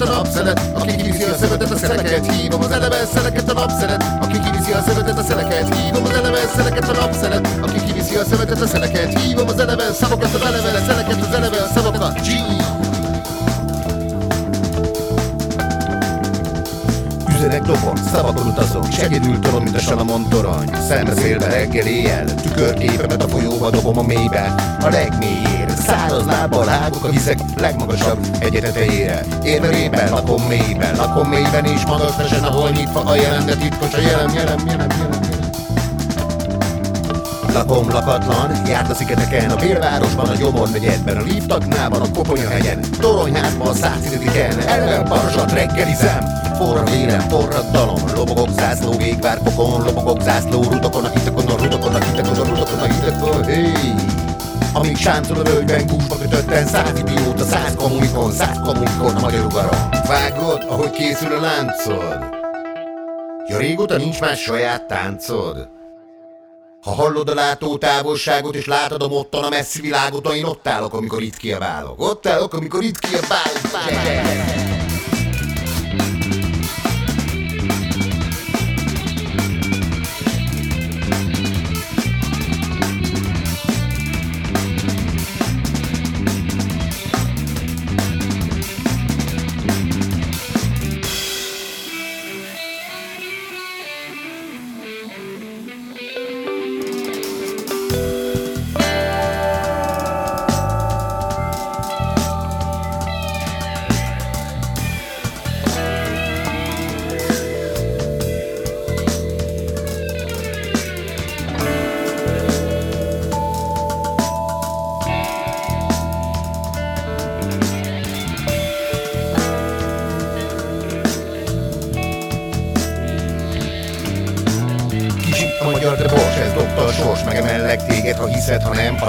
[0.00, 4.04] Szeleket a napszelet Aki kiviszi a szemetet, a szeleket hívom Az eleven szeleket a napszelet
[4.20, 8.24] Aki kiviszi a szemetet, a szeleket hívom Az eleven szeleket a napszelet Aki kiviszi a
[8.24, 12.28] szemetet, a szeleket hívom Az eleven szavakat, az eleven szeleket, az eleven szavakat G.
[17.28, 20.70] Üzenek dobom, szavakon utazom, és egyedül tolom, mint a Salamon torony.
[20.88, 24.88] Szembeszélve reggel éjjel, tükörképemet a folyóba dobom a mélybe, a
[25.70, 25.98] legmélyére.
[25.98, 29.24] Száraz lábbal hágok a vizek legmagasabb egyetetejére.
[29.42, 34.00] Érverében, lakom mélyben, lakom mélyben és magas lesen, ahol nyitva a jelen, de titkos a
[34.00, 35.20] jelen, jelen, jelen, jelen.
[35.22, 35.48] jelen.
[37.52, 43.66] Lakom lakatlan, járt a szigeteken, a Bélvárosban, a Gyomor negyedben, a Lívtaknában, a Koponyahegyen, Toronyházban,
[43.66, 46.24] a 110-en, elven parzsat reggelizem,
[46.56, 51.94] forra vérem, forrad dalom, lobogok zászló, végvár pokon, lobogok zászló, rudokon, a hitakon, a rudokon,
[51.94, 54.09] a hitakon, a rudokon, a hitakon, hey!
[54.80, 59.88] Amíg sáncol a völgyben, gúzsba kötötten, száz idióta, száz kommunikon, száz kommunikon a magyar ugarom.
[60.06, 62.18] Vágod, ahogy készül a láncod?
[63.48, 65.68] Ja régóta nincs más saját táncod?
[66.82, 70.94] Ha hallod a látó távolságot, és látod a mottan a messzi világot, én ott állok,
[70.94, 72.00] amikor itt kiabálok.
[72.00, 73.88] Ott állok, amikor itt kiabálok.
[73.88, 74.60] Yeah.
[74.66, 74.69] a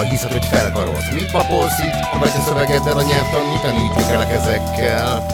[0.02, 1.10] ha hiszed, hogy felkarolsz.
[1.12, 2.12] Mit papolsz itt?
[2.12, 5.26] A vagy a a nyelvtan, tanítjuk el ezekkel.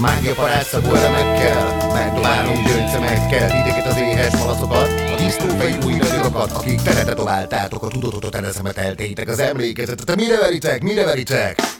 [0.00, 7.16] Mágia parátszagú elemekkel Megdobálunk gyöngyszemekkel Ideket az éhes malacokat A tisztófejű új nagyokat Akik teretet
[7.16, 10.82] találtátok A tudatot eneszemet eltétek Az emlékezetet Te mire veritek?
[10.82, 11.71] Mire veritek?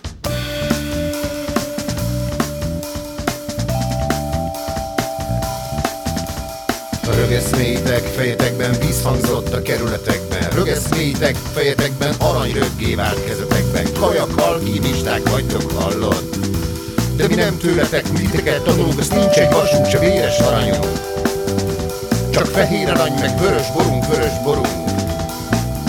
[7.22, 10.50] Rögeszmétek fejetekben vízhangzott a kerületekben.
[10.54, 13.86] Rögeszmétek fejetekben aranyröggé vált kezetekben.
[14.00, 16.22] Kajakkal kívisták vagytok hallod?
[17.16, 20.86] De mi nem tőletek, miteket tanulunk, az nincs egy vasunk, se véres aranyunk.
[22.30, 24.90] Csak fehér arany, meg vörös borunk, vörös borunk.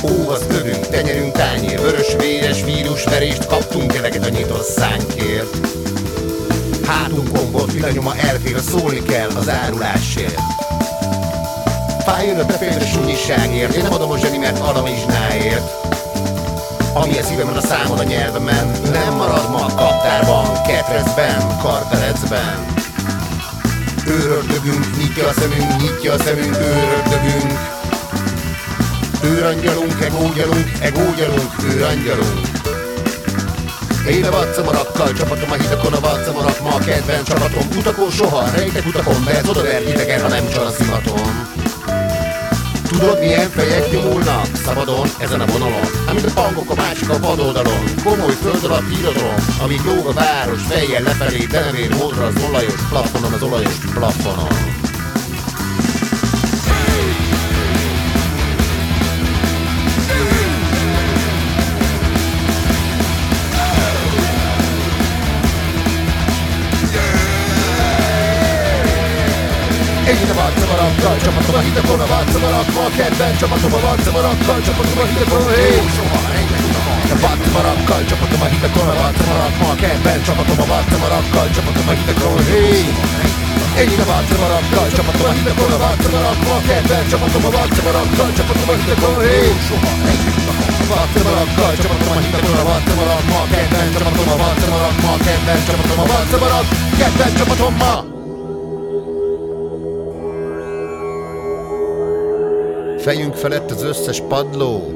[0.03, 5.57] Ó, az tövünk, tenyerünk, tányér Vörös véres vírusverést kaptunk eleget a nyitott szánkért.
[6.85, 10.62] Hátunkon volt villanyoma elfér, szólni kell az árulásért
[12.05, 15.63] Fájjon a befejező sunyiságért Én nem adom a zsenimet alamizsnáért
[16.93, 22.65] Ami a szívemen, a számon, a nyelvemen Nem marad ma a kaptárban, ketrezben, karperecben
[24.07, 27.71] Őrördögünk, nyitja a szemünk, nyitja a szemünk, őrördögünk
[29.23, 32.47] Őrangyalunk, egógyalunk, egógyalunk, őrangyalunk.
[34.09, 38.85] Én a vaccamarakkal csapatom a hitakon a vaccamarak ma a kedvenc csapatom Utakon soha, rejtek
[38.85, 41.52] utakon, mert oda vertitek ha nem csal a szimatom
[42.93, 47.83] Tudod milyen fejek nyomulnak szabadon ezen a vonalon Amint a pangok a másik a vadoldalon
[48.03, 52.43] Komoly föld alatt irodalom Amíg lóg a város fejjel lefelé De nem ér módra az
[52.49, 54.62] olajos plafonon Az olajos plafonon
[71.63, 76.19] vaccamarakkal, csapatom a hitakon a vaccamarakkal Kedvenc csapatom a vaccamarakkal, csapatom a hitakon Hé, soha
[77.13, 82.63] a vaccamarakkal, csapatom a hitakon a vaccamarakkal Kedvenc csapatom a vaccamarakkal, csapatom a hitakon Hé,
[83.81, 89.15] én a vaccamarakkal, csapatom a hitakon a vaccamarakkal Kedvenc csapatom a vaccamarakkal, csapatom a hitakon
[89.25, 89.37] Hé,
[89.67, 89.91] soha
[90.89, 96.67] Vaccamarakkal, csapatom a hitakon a vaccamarakkal Kedvenc csapatom a vaccamarakkal Kedvenc csapatom a vaccamarak
[96.99, 98.12] Kedvenc csapatom ma
[103.03, 104.91] Fejünk felett az összes padló,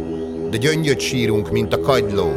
[0.49, 2.32] de gyöngyöt sírunk, mint a kagyló.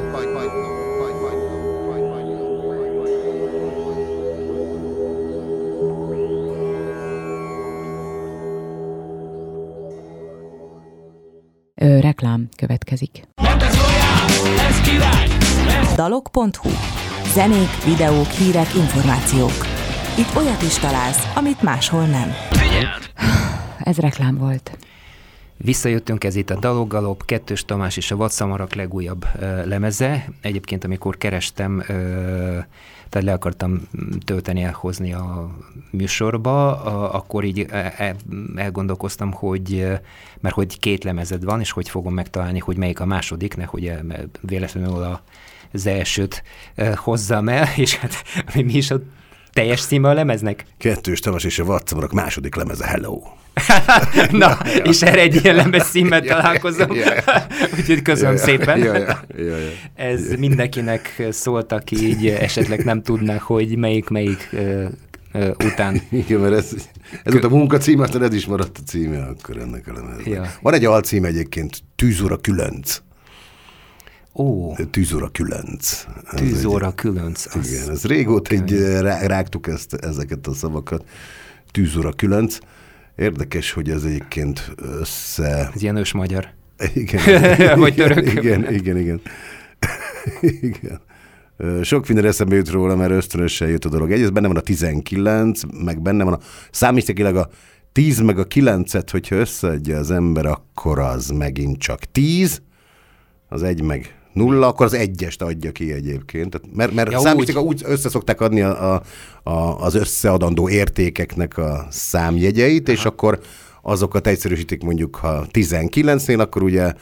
[11.75, 13.23] Ö, reklám következik.
[15.97, 16.71] Dalok.hu
[17.33, 19.67] Zenék, videók, hírek, információk.
[20.19, 22.33] Itt olyat is találsz, amit máshol nem.
[23.91, 24.79] Ez reklám volt.
[25.63, 30.29] Visszajöttünk, ez itt a Daloggalop, Kettős Tamás és a Vadszamarak legújabb ö, lemeze.
[30.41, 31.95] Egyébként, amikor kerestem, ö,
[33.09, 33.89] tehát le akartam
[34.25, 35.51] tölteni, elhozni a
[35.91, 38.17] műsorba, a, akkor így e, e,
[38.57, 39.87] elgondolkoztam, hogy,
[40.41, 44.31] mert hogy két lemezed van, és hogy fogom megtalálni, hogy melyik a második, nehogy el-
[44.41, 45.23] véletlenül a,
[45.73, 46.43] az elsőt
[46.95, 49.01] hozzam el, és hát mi is a
[49.53, 50.65] teljes címe a lemeznek?
[50.79, 53.21] Kettős Tamás és a Vaccamarak második lemeze Hello.
[54.31, 56.95] Na, és erre egy ilyen lemez címmel Ja, találkozom.
[56.95, 57.23] ja, ja.
[57.79, 58.79] Úgyhogy köszönöm Ja, ja, szépen.
[58.79, 59.69] ja, ja, ja, ja.
[59.95, 64.85] Ez mindenkinek szólt, aki így esetleg nem tudná, hogy melyik melyik ö,
[65.33, 66.03] ö, után.
[66.11, 66.71] Igen, mert ez,
[67.25, 70.27] ez volt a munka címe, aztán ez is maradt a címe akkor ennek a lemeznek.
[70.27, 70.53] Ja.
[70.63, 73.01] Van egy alcím egyébként, Tűzóra Különc.
[74.35, 76.05] Ó, Tűzóra Különc.
[76.33, 77.47] Ez tűzóra különc.
[77.47, 81.05] egy- Az, Igen, ez régóta egy, rá, rágtuk ezt, ezeket a szavakat.
[81.71, 82.59] Tűzóra Különc.
[83.17, 85.71] Érdekes, hogy ez egyébként össze...
[85.75, 86.49] ez ilyen ős magyar.
[86.95, 87.21] Igen.
[87.79, 88.33] Vagy török.
[88.33, 89.21] Igen, igen, igen.
[90.71, 91.01] igen.
[91.83, 94.13] Sok minden eszembe jut róla, mert ösztönösen jött a dolog.
[94.13, 96.39] Egyrészt benne van a 19, meg benne van a
[96.71, 97.49] számítékilag a
[97.93, 102.63] 10 meg a 9-et, hogyha összeadja az ember, akkor az megint csak 10,
[103.49, 106.51] az egy meg nulla, akkor az egyest adja ki egyébként.
[106.51, 109.03] Tehát, mert mert Ja, számítéka úgy össze szokták adni a, a,
[109.51, 113.41] a, az összeadandó értékeknek a számjegyeit, és akkor
[113.83, 116.93] azokat egyszerűsítik mondjuk, ha 19-nél, akkor ugye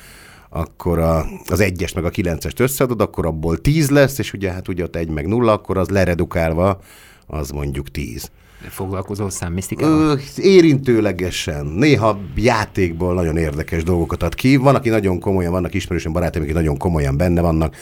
[0.51, 4.69] akkor a, az egyes meg a kilencest összeadod, akkor abból 10 lesz, és ugye hát
[4.69, 6.81] ugye ott egy meg nulla, akkor az leredukálva
[7.27, 8.31] az mondjuk 10.
[8.69, 10.21] Foglalkozó számmisztikával?
[10.37, 14.57] Érintőlegesen, néha játékból nagyon érdekes dolgokat ad ki.
[14.57, 17.77] Van, aki nagyon komolyan, vannak ismerősöm barátaim, akik nagyon komolyan benne vannak,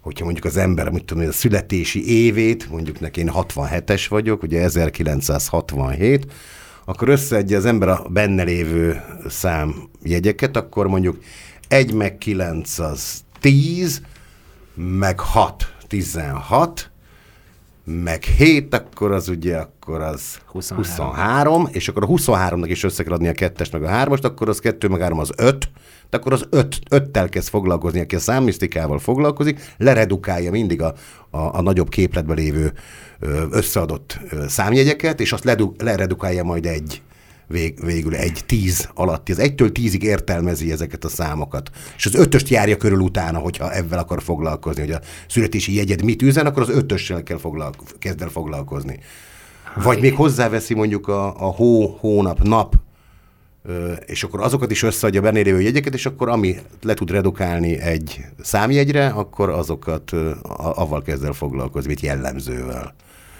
[0.00, 4.60] hogyha mondjuk az ember, mit tudom a születési évét, mondjuk neki én 67-es vagyok, ugye
[4.62, 6.32] 1967,
[6.84, 11.18] akkor összeadja az ember a benne lévő számjegyeket, akkor mondjuk
[11.68, 14.02] 1 meg 9 az 10,
[14.74, 16.90] meg 6, 16,
[17.84, 23.02] meg 7, akkor az ugye, akkor az 23, 23 és akkor a 23-nak is össze
[23.02, 25.70] kell adni a 2 meg a 3-ast, akkor az 2 meg 3 az 5,
[26.10, 30.94] de akkor az 5, 5-tel kezd foglalkozni, aki a számmisztikával foglalkozik, leredukálja mindig a,
[31.30, 32.72] a, a nagyobb képletben lévő
[33.50, 34.18] összeadott
[34.48, 37.02] számjegyeket, és azt ledu, leredukálja majd egy
[37.46, 41.70] vég, végül egy tíz alatti, az egytől tízig értelmezi ezeket a számokat.
[41.96, 46.22] És az ötöst járja körül utána, hogyha ebben akar foglalkozni, hogy a születési jegyed mit
[46.22, 48.98] üzen, akkor az ötössel kell foglalko- kezd el foglalkozni.
[49.82, 52.74] Vagy még hozzáveszi mondjuk a, a hó, hónap, nap,
[54.06, 58.24] és akkor azokat is összeadja benne lévő jegyeket, és akkor ami le tud redukálni egy
[58.40, 60.12] számjegyre, akkor azokat
[60.58, 62.94] avval kezd el foglalkozni, mint jellemzővel.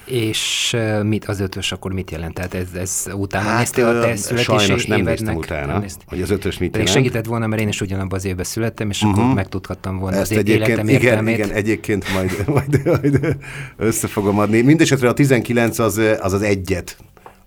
[0.06, 2.34] És mit az ötös, akkor mit jelent?
[2.34, 6.00] Tehát ez, ez utána hát, néztél a te Sajnos nem néztem utána, nem nézt...
[6.06, 6.92] hogy az ötös mit jelent.
[6.92, 9.12] segített volna, mert én is ugyanabban az évben születtem, és uh-huh.
[9.12, 9.34] akkor mhm.
[9.34, 11.38] megtudhattam volna Ezt az életem igen, értelmét.
[11.38, 13.36] Igen, egyébként majd, majd, majd
[13.76, 14.56] össze fogom adni.
[14.56, 16.96] Mindenesetre a 19 az az, az egyet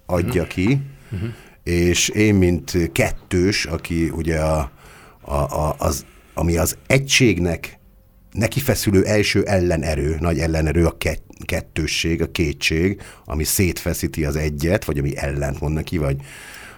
[0.05, 0.47] adja uh-huh.
[0.47, 0.78] ki,
[1.12, 1.30] uh-huh.
[1.64, 4.72] és én, mint kettős, aki ugye a,
[5.22, 7.78] a, a, az, ami az egységnek
[8.32, 10.97] neki feszülő első ellenerő, nagy ellenerő a
[11.45, 16.15] kettősség, a kétség, ami szétfeszíti az egyet, vagy ami ellent mond neki, vagy,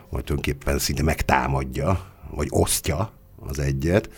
[0.09, 3.11] vagy tulajdonképpen szinte megtámadja, vagy osztja
[3.47, 4.09] az egyet,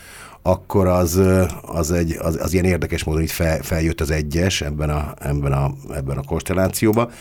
[0.42, 1.22] akkor az,
[1.62, 5.52] az, egy, az, az ilyen érdekes módon itt fel, feljött az egyes ebben a, ebben
[5.52, 7.12] a, ebben a konstellációban,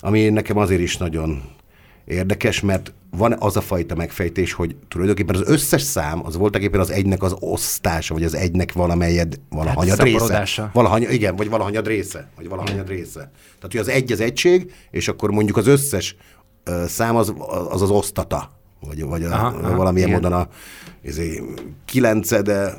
[0.00, 1.42] ami nekem azért is nagyon
[2.10, 6.80] érdekes, mert van az a fajta megfejtés, hogy tulajdonképpen az összes szám, az voltak éppen
[6.80, 10.70] az egynek az osztása, vagy az egynek valamelyed, valahanyad hát része.
[10.72, 12.28] Valahany, igen, vagy valahanyad része.
[12.36, 13.30] Vagy valahanyad része.
[13.58, 16.16] Tehát, hogy az egy az egység, és akkor mondjuk az összes
[16.66, 17.34] uh, szám az,
[17.68, 18.58] az az osztata.
[18.80, 20.20] Vagy, vagy a, aha, aha, valamilyen igen.
[20.20, 20.48] módon a
[21.02, 21.42] izé,
[21.84, 22.74] kilencede,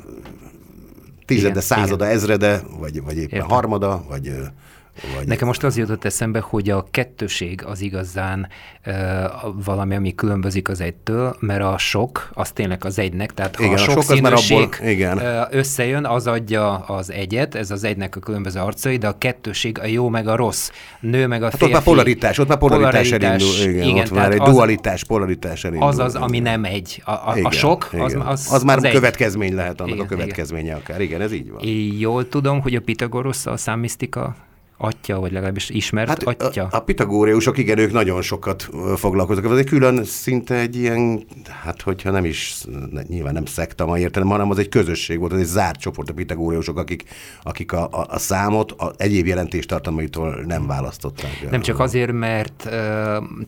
[1.24, 2.16] tizede, igen, százada, igen.
[2.16, 3.48] ezrede, vagy, vagy éppen Értem.
[3.48, 4.32] harmada, vagy
[5.16, 8.48] vagy Nekem most az jutott eszembe, hogy a kettőség az igazán
[8.86, 8.94] uh,
[9.64, 13.74] valami, ami különbözik az egytől, mert a sok az tényleg az egynek, tehát ha igen,
[13.74, 15.20] a sok, a sok az már abból, igen.
[15.50, 19.86] Összejön, az adja az egyet, ez az egynek a különböző arcai, de a kettőség a
[19.86, 20.70] jó meg a rossz,
[21.00, 21.64] nő meg a hát férfi.
[21.64, 25.04] ott már polaritás, ott már polaritás, polaritás elindul, igen, igen, ott már egy az, dualitás,
[25.04, 25.88] polaritás elindul.
[25.88, 27.02] Az az, ami nem egy.
[27.04, 28.04] A, a, igen, a sok, igen.
[28.04, 29.54] az, az, az már az következmény egy.
[29.54, 30.76] lehet annak igen, a következménye igen.
[30.76, 31.00] akár.
[31.00, 31.66] Igen, ez így van.
[31.98, 34.34] Jól tudom, hogy a Pitagorusz a számmisztika
[34.82, 36.68] atya, vagy legalábbis ismert hát atya?
[36.70, 39.44] A, a pitagóriusok, igen, ők nagyon sokat foglalkoznak.
[39.52, 41.26] Ez egy külön szinte egy ilyen,
[41.62, 42.64] hát hogyha nem is,
[43.08, 46.12] nyilván nem szekta ma értelem, hanem az egy közösség volt, az egy zárt csoport a
[46.12, 47.04] pitagóriusok, akik,
[47.42, 51.50] akik a, a, a számot a egyéb jelentéstartalmaitól nem választották.
[51.50, 52.68] Nem csak azért, mert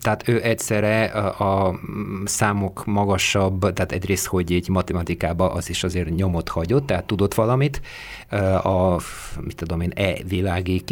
[0.01, 1.81] tehát ő egyszerre a, a
[2.25, 7.81] számok magasabb, tehát egyrészt, hogy egy matematikában az is azért nyomot hagyott, tehát tudott valamit,
[8.63, 9.01] a,
[9.41, 10.83] mit tudom én, e-világi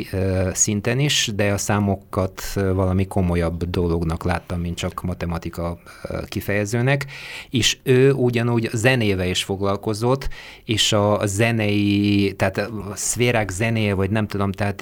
[0.53, 5.79] szinten is, de a számokat valami komolyabb dolognak láttam, mint csak matematika
[6.27, 7.07] kifejezőnek,
[7.51, 10.29] és ő ugyanúgy zenével is foglalkozott,
[10.65, 14.81] és a zenei, tehát a szférák zenéje, vagy nem tudom, tehát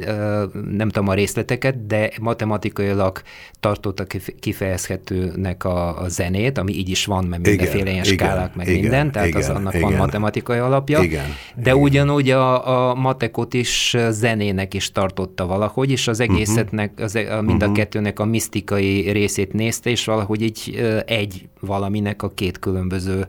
[0.70, 3.22] nem tudom a részleteket, de matematikailag
[3.60, 4.04] tartotta
[4.40, 9.12] kifejezhetőnek a, a zenét, ami így is van, mert mindenféle ilyen skálák, meg igen, minden,
[9.12, 11.82] tehát igen, az annak igen, van matematikai alapja, igen, de igen.
[11.82, 14.92] ugyanúgy a, a matekot is zenének is
[15.40, 17.74] tartotta valahogy, és az egészetnek, az, e, a, mind a mhm.
[17.74, 23.26] kettőnek a misztikai részét nézte, és valahogy így egy valaminek a két különböző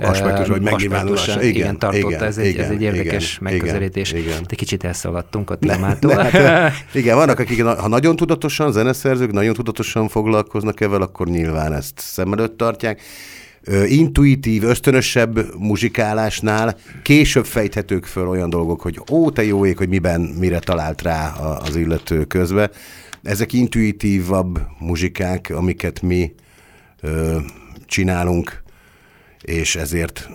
[0.00, 1.42] aspektus, vagy megnyilvánulása.
[1.42, 2.08] Igen, igen, tartotta.
[2.08, 4.12] Igen, ez, egy, igen, ez egy érdekes igen, megközelítés.
[4.12, 4.42] Igen.
[4.48, 6.14] De kicsit elszaladtunk a témától.
[6.14, 11.26] Ne, ne, hát, igen, vannak, akik ha nagyon tudatosan, zeneszerzők nagyon tudatosan foglalkoznak ezzel, akkor
[11.26, 13.00] nyilván ezt szem előtt tartják
[13.86, 20.20] intuitív, ösztönösebb muzsikálásnál később fejthetők föl olyan dolgok, hogy ó, te jó ég, hogy miben,
[20.20, 22.70] mire talált rá az illető közbe.
[23.22, 26.34] Ezek intuitívabb muzsikák, amiket mi
[27.00, 27.38] ö,
[27.86, 28.62] csinálunk,
[29.42, 30.28] és ezért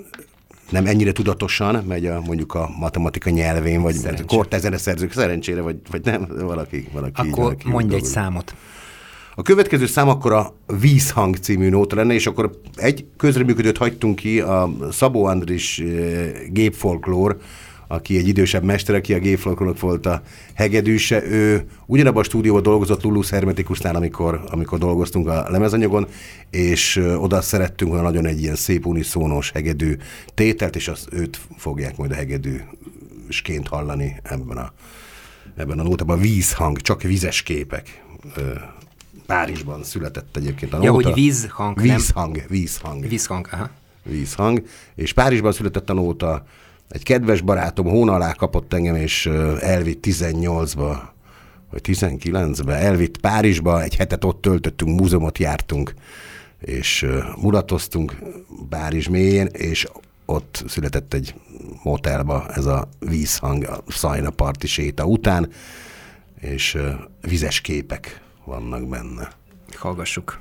[0.69, 6.01] nem ennyire tudatosan megy a, mondjuk a matematika nyelvén, vagy kortárs zeneszerzők szerencsére, vagy, vagy
[6.03, 8.55] nem, valaki, valaki Akkor így, valaki mondj egy számot.
[9.37, 14.39] A következő szám akkor a Vízhang című nóta lenne, és akkor egy közreműködőt hagytunk ki,
[14.39, 17.37] a Szabó Andris eh, gépfolklór,
[17.87, 20.21] aki egy idősebb mester, aki a gépfolklórnak volt a
[20.53, 21.23] hegedűse.
[21.23, 26.07] Ő ugyanabban a stúdióban dolgozott Lulus Hermetikusnál, amikor, amikor dolgoztunk a lemezanyagon,
[26.49, 29.95] és eh, oda szerettünk volna nagyon egy ilyen szép uniszónos hegedű
[30.33, 32.59] tételt, és azt őt fogják majd a hegedű
[33.29, 34.73] sként hallani ebben a,
[35.55, 36.19] ebben a nótában.
[36.19, 38.03] Vízhang, csak vizes képek.
[39.25, 40.87] Párizsban született egyébként a nóta.
[40.87, 42.45] Ja, hogy vízhang, vízhang, nem?
[42.49, 43.07] Vízhang.
[43.07, 43.69] Vízhang, aha.
[44.03, 44.63] Vízhang.
[44.95, 46.45] És Párizsban született a nóta.
[46.89, 49.25] Egy kedves barátom hón alá kapott engem, és
[49.59, 50.97] elvitt 18-ba,
[51.71, 55.93] vagy 19-be, elvitt Párizsba, egy hetet ott töltöttünk, múzeumot jártunk,
[56.59, 57.05] és
[57.41, 58.15] mulatoztunk
[58.69, 59.87] Párizs mélyén, és
[60.25, 61.35] ott született egy
[61.83, 65.49] motelba ez a vízhang a Szajna parti séta után,
[66.39, 66.77] és
[67.21, 69.29] vizes képek vannak benne.
[69.77, 70.39] Hallgassuk.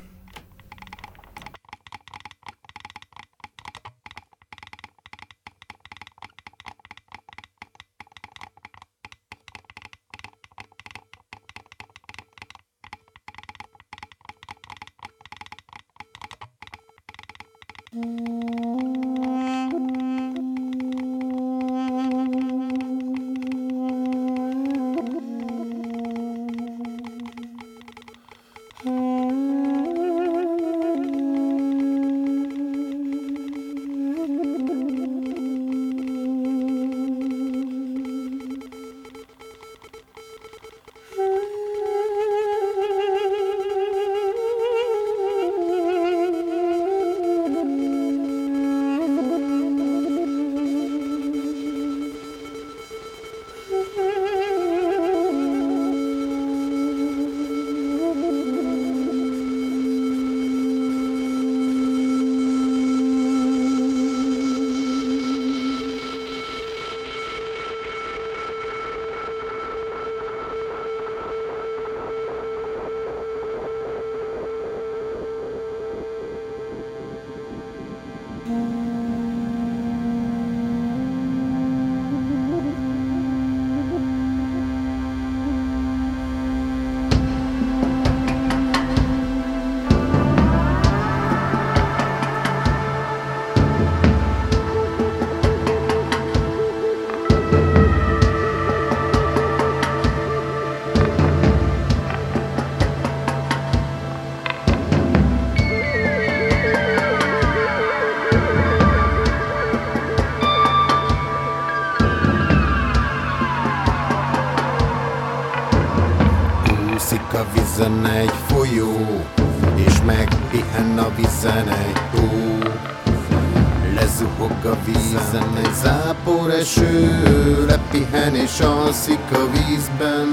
[128.55, 130.28] És alszik a vízben.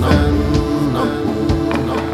[0.00, 0.36] Nem,
[0.92, 1.24] nem,
[1.86, 2.06] nem,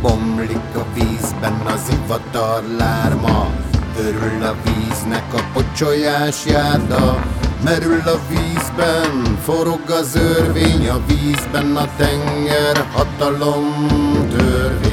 [0.00, 3.50] Bomlik a vízben az ivatar lárma,
[3.98, 7.24] Örül a víznek a pocsolyás járda,
[7.64, 13.86] Merül a vízben, forog az örvény, a vízben a tenger hatalom
[14.30, 14.89] törvény.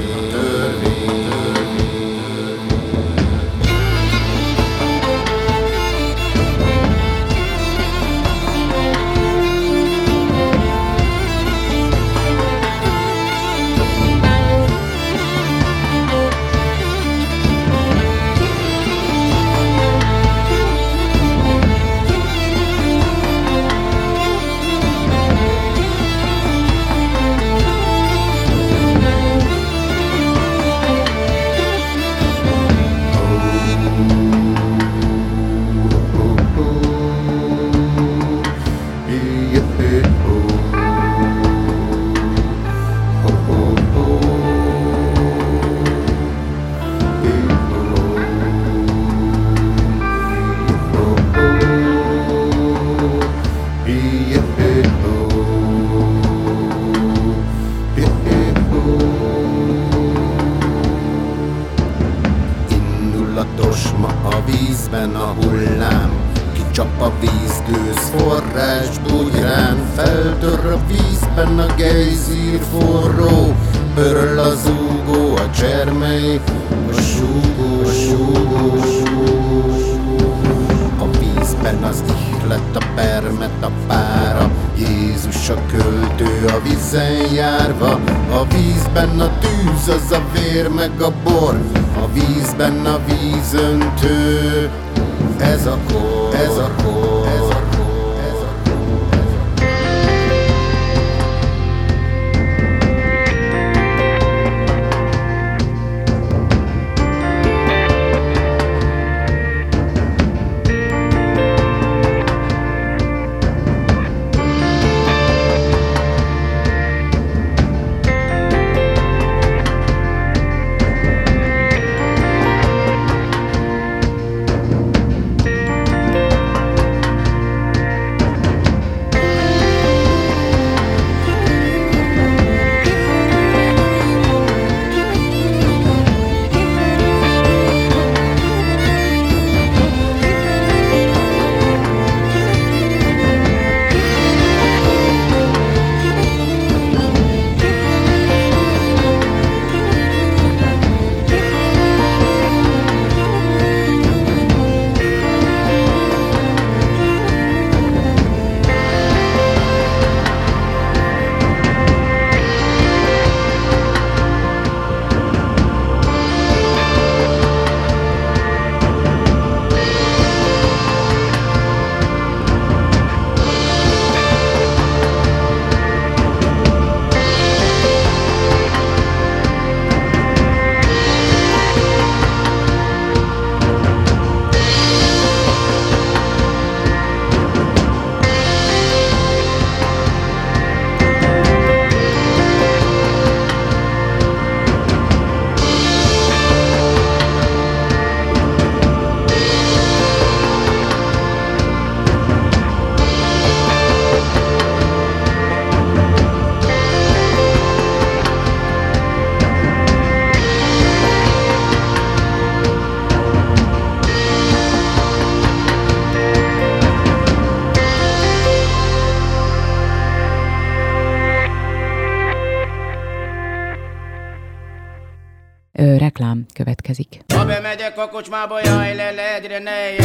[227.98, 229.96] Bemegyek a kocsmába, jaj, le, le, ne,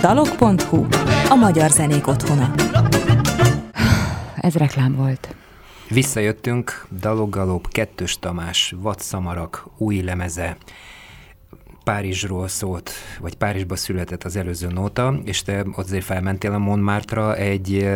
[0.00, 0.86] Dalok.hu,
[1.28, 2.54] a magyar zenék otthona.
[4.46, 5.34] Ez reklám volt.
[5.88, 10.56] Visszajöttünk, Daloggalop, Kettős Tamás, Vadszamarak, új lemeze,
[11.86, 17.88] Párizsról szólt, vagy Párizsba született az előző nóta, és te azért felmentél a Montmartre egy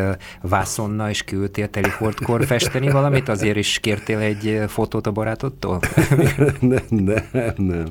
[0.43, 5.81] vászonna, és küldtél telihordkor festeni valamit, azért is kértél egy fotót a barátodtól?
[6.61, 7.87] nem, nem, nem.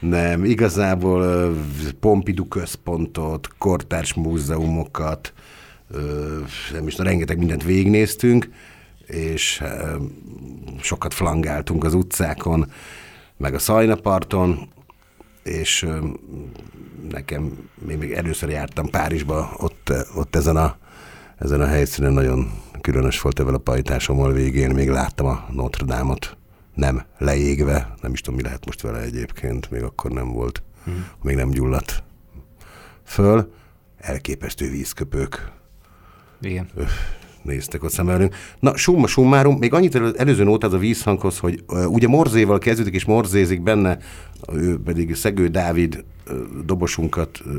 [0.00, 1.52] Nem, igazából
[2.00, 5.32] Pompidou központot, kortárs múzeumokat,
[6.72, 8.48] nem is, rengeteg mindent végignéztünk,
[9.06, 9.62] és
[10.80, 12.72] sokat flangáltunk az utcákon,
[13.36, 14.68] meg a Szajnaparton,
[15.42, 15.88] és
[17.10, 20.76] nekem, én még először jártam Párizsba, ott, ott ezen, a,
[21.38, 26.36] ezen a helyszínen nagyon különös volt ebben a pajtásommal végén, még láttam a Notre Dame-ot
[26.74, 31.06] nem leégve, nem is tudom, mi lehet most vele egyébként, még akkor nem volt, hmm.
[31.22, 32.02] még nem gyulladt
[33.04, 33.52] föl.
[33.98, 35.50] Elképesztő vízköpők.
[36.40, 36.68] Igen.
[36.74, 36.88] Öh,
[37.42, 38.34] néztek ott szemelünk.
[38.60, 42.94] Na, summa summarum, még annyit előző nót az a vízhanghoz, hogy uh, ugye Morzéval kezdődik,
[42.94, 43.98] és morzézik benne,
[44.52, 47.54] ő pedig Szegő Dávid uh, dobosunkat uh,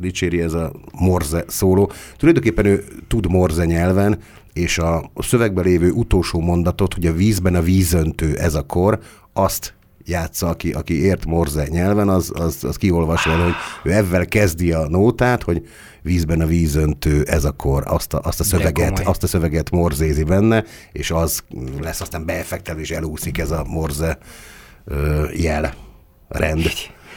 [0.00, 1.90] dicséri ez a morze szóló.
[2.16, 4.18] Tulajdonképpen ő tud morze nyelven,
[4.52, 8.98] és a, a szövegben lévő utolsó mondatot, hogy a vízben a vízöntő ez a kor,
[9.32, 9.74] azt
[10.04, 13.52] játsza, aki, aki ért morze nyelven, az, az, az kiolvasva, hogy
[13.84, 15.66] ő ezzel kezdi a nótát, hogy
[16.04, 20.64] vízben a vízöntő, ez akkor azt a, azt a szöveget, azt a szöveget morzézi benne,
[20.92, 21.44] és az
[21.80, 24.18] lesz aztán beeffektelve, és elúszik ez a morze
[24.84, 25.74] ö, jel
[26.28, 26.70] rend.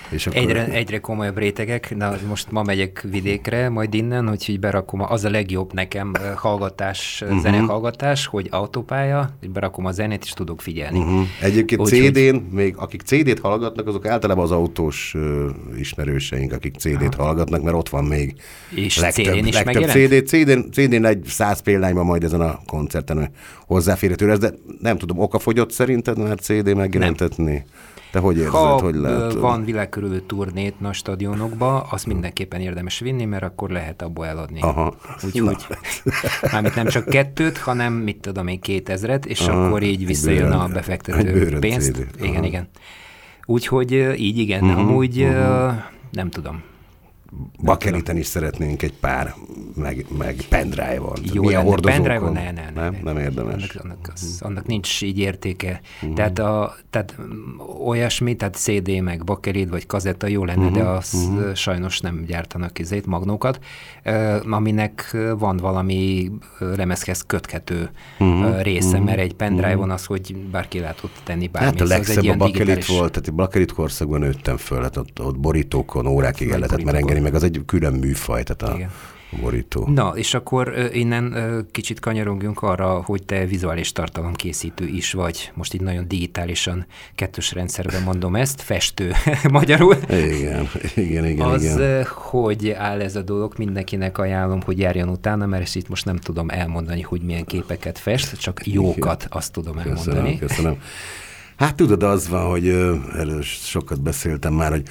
[0.10, 0.42] És akkor...
[0.42, 5.24] egyre, egyre komolyabb rétegek, na most ma megyek vidékre, majd innen, hogy így berakom, az
[5.24, 7.42] a legjobb nekem hallgatás, uh-huh.
[7.42, 11.00] zenehallgatás, hogy autópálya, hogy berakom a zenét, és tudok figyelni.
[11.00, 11.26] Uh-huh.
[11.42, 12.42] Egyébként Úgy, CD-n, hogy...
[12.52, 17.24] még akik CD-t hallgatnak, azok általában az autós uh, ismerőseink, akik CD-t Aha.
[17.24, 18.36] hallgatnak, mert ott van még
[18.70, 23.30] és legtöbb, is legtöbb CD-n, CD-n, CD-n egy száz példányban majd ezen a koncerten
[23.66, 27.54] hozzáférhető lesz, de nem tudom, okafogyott szerinted már CD megjelentetni?
[27.54, 27.64] Nem.
[28.18, 29.34] Te hogy érzed, ha hogy lehet?
[29.34, 34.62] van világkörülő turnét nagy stadionokba, azt mindenképpen érdemes vinni, mert akkor lehet abból eladni.
[34.62, 34.96] Aha.
[35.26, 35.66] Úgyhogy,
[36.52, 39.66] mármint nem csak kettőt, hanem mit tudom én, kétezret, és Aha.
[39.66, 42.06] akkor így visszajön a befektető pénzt.
[42.22, 42.68] Igen, igen.
[43.46, 45.74] Úgyhogy így igen, uh-huh, amúgy uh-huh.
[46.12, 46.64] nem tudom.
[47.64, 49.36] Bakeliten is szeretnénk egy pár,
[49.76, 51.18] meg, meg pendrive-on.
[51.34, 52.34] Jó, Mi a hordozókon?
[52.34, 53.54] Ne, ne, ne, nem, ne, nem érdemes.
[53.54, 55.82] Annak, annak, az, annak nincs így értéke.
[56.02, 56.16] Uh-huh.
[56.16, 57.18] Tehát, a, tehát
[57.86, 60.78] olyasmi, tehát CD, meg bakelit, vagy kazetta jó lenne, uh-huh.
[60.78, 61.54] de az uh-huh.
[61.54, 63.60] sajnos nem gyártanak izét, magnókat,
[64.50, 68.62] aminek van valami lemezhez köthető uh-huh.
[68.62, 69.06] része, uh-huh.
[69.06, 69.94] mert egy pendrive-on uh-huh.
[69.94, 71.80] az, hogy bárki lehet ott tenni bármit.
[71.80, 72.88] Hát a legszebb a bakelit digitális...
[72.88, 77.36] volt, tehát bakelit korszakban nőttem föl, hát ott, ott borítókon órákig el lehetett merengeni, meg
[77.36, 78.92] az egy külön műfaj, tehát a, Igen.
[79.42, 79.88] borító.
[79.88, 81.36] Na, és akkor innen
[81.72, 85.52] kicsit kanyarogjunk arra, hogy te vizuális tartalomkészítő is vagy.
[85.54, 89.12] Most így nagyon digitálisan, kettős rendszerben mondom ezt, festő
[89.52, 89.96] magyarul.
[90.10, 91.48] Igen, igen, igen.
[91.48, 92.06] Az, igen.
[92.06, 96.18] hogy áll ez a dolog, mindenkinek ajánlom, hogy járjon utána, mert ezt itt most nem
[96.18, 100.38] tudom elmondani, hogy milyen képeket fest, csak jókat azt tudom elmondani.
[100.38, 100.82] Köszönöm, köszönöm.
[101.56, 102.68] Hát tudod, az van, hogy
[103.18, 104.84] erről sokat beszéltem már, hogy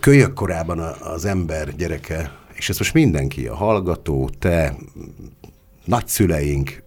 [0.00, 4.76] kölyök korában az ember gyereke, és ez most mindenki, a hallgató, te,
[5.84, 6.82] nagyszüleink,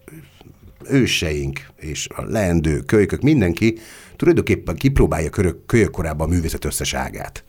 [0.88, 3.78] őseink és a leendő kölykök, mindenki
[4.16, 5.30] tulajdonképpen kipróbálja
[5.66, 7.44] kölyök korában a művészet összeságát.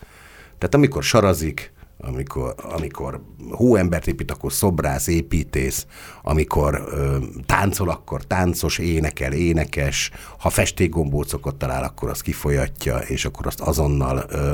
[0.58, 1.74] Tehát amikor sarazik,
[2.06, 5.86] amikor, amikor hóembert épít, akkor szobrász, építész,
[6.22, 13.48] amikor ö, táncol, akkor táncos, énekel, énekes, ha festékgombócokat talál, akkor azt kifolyatja, és akkor
[13.48, 14.54] azt azonnal ö,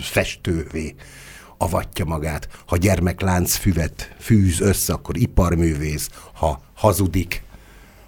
[0.00, 0.94] festővé
[1.58, 2.48] avatja magát.
[2.66, 7.42] Ha gyermeklánc füvet fűz össze, akkor iparművész, ha hazudik,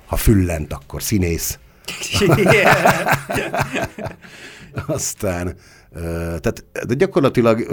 [0.07, 1.59] ha füllent, akkor színész.
[4.87, 5.57] Aztán
[6.41, 7.67] tehát de gyakorlatilag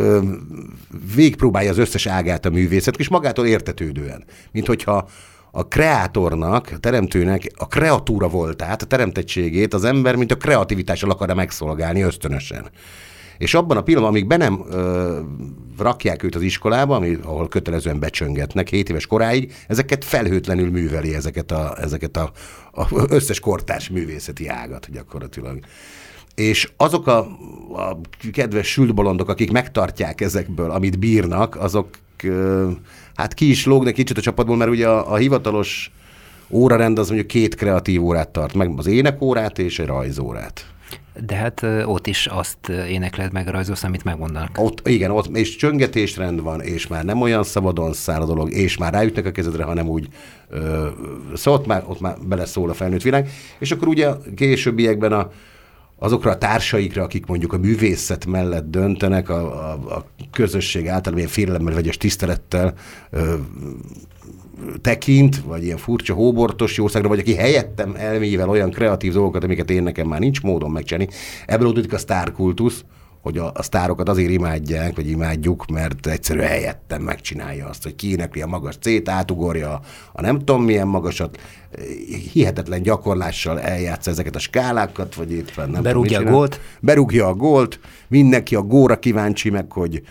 [1.15, 4.23] végpróbálja az összes ágát a művészet, és magától értetődően.
[4.51, 5.07] Mint hogyha
[5.51, 11.35] a kreátornak, a teremtőnek a kreatúra voltát, a teremtettségét az ember, mint a kreativitással akarja
[11.35, 12.69] megszolgálni ösztönösen.
[13.37, 15.19] És abban a pillanatban, amíg be nem ö,
[15.77, 21.51] rakják őt az iskolába, ami, ahol kötelezően becsöngetnek 7 éves koráig, ezeket felhőtlenül műveli ezeket
[21.51, 22.31] a, ezeket a,
[22.71, 25.59] a összes kortárs művészeti ágat gyakorlatilag
[26.35, 27.17] és azok a,
[27.73, 27.97] a
[28.31, 31.87] kedves sült bolondok, akik megtartják ezekből, amit bírnak, azok
[33.15, 35.91] hát ki is lógnak kicsit a csapatból, mert ugye a, a hivatalos
[36.49, 40.65] órarend az mondjuk két kreatív órát tart, meg az énekórát és egy rajzórát.
[41.25, 44.57] De hát ott is azt énekled meg rajzolsz, amit megmondanak.
[44.57, 48.77] Ott, igen, ott és csöngetésrend van, és már nem olyan szabadon száll a dolog, és
[48.77, 50.07] már ráütnek a kezedre, hanem úgy,
[50.49, 50.87] ö,
[51.33, 53.29] szóval ott már, ott már beleszól a felnőtt világ.
[53.59, 55.31] És akkor ugye a későbbiekben a,
[55.97, 61.29] azokra a társaikra, akik mondjuk a művészet mellett döntenek, a, a, a közösség általában ilyen
[61.29, 62.73] félelemmel, vegyes tisztelettel
[63.09, 63.33] ö,
[64.81, 69.83] tekint, vagy ilyen furcsa hóbortos jószágra, vagy aki helyettem elmével olyan kreatív dolgokat, amiket én
[69.83, 71.13] nekem már nincs módon megcsinálni.
[71.45, 72.83] Ebből adódik a sztárkultusz,
[73.25, 78.41] hogy a, a sztárokat azért imádják, vagy imádjuk, mert egyszerűen helyettem megcsinálja azt, hogy kiénekli
[78.41, 81.39] a magas C-t, átugorja a, nem tudom milyen magasat,
[82.33, 86.59] hihetetlen gyakorlással eljátsz ezeket a skálákat, vagy éppen nem Berúgja tudom, a gólt.
[86.79, 90.01] Berúgja a gólt, mindenki a góra kíváncsi meg, hogy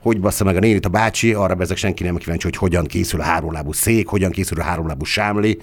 [0.00, 3.20] hogy bassza meg a nénit a bácsi, arra ezek senki nem kíváncsi, hogy hogyan készül
[3.20, 5.58] a háromlábú szék, hogyan készül a háromlábú sámli,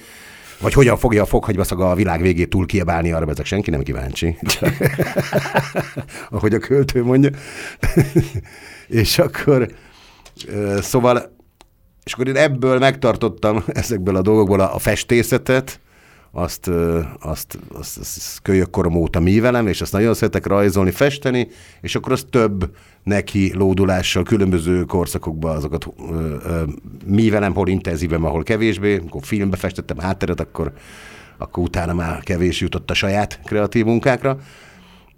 [0.60, 3.84] vagy hogyan fogja a fokhagyva szaga a világ végét túl kiabálni, arra ezek senki nem
[3.84, 4.38] kíváncsi.
[6.30, 7.30] Ahogy a költő mondja.
[8.88, 9.68] és akkor,
[10.80, 11.36] szóval,
[12.03, 15.80] és akkor én ebből megtartottam, ezekből a dolgokból a, a festészetet,
[16.38, 16.68] azt,
[17.20, 21.48] azt, azt, azt kölyök korom óta művelem, és azt nagyon szeretek rajzolni, festeni,
[21.82, 26.64] és akkor az több neki lódulással, különböző korszakokban azokat ö, ö,
[27.06, 28.98] művelem, hol intenzíven, ahol kevésbé.
[28.98, 30.74] Amikor filmbe festettem hátteret, akkor,
[31.38, 34.38] akkor utána már kevés jutott a saját kreatív munkákra.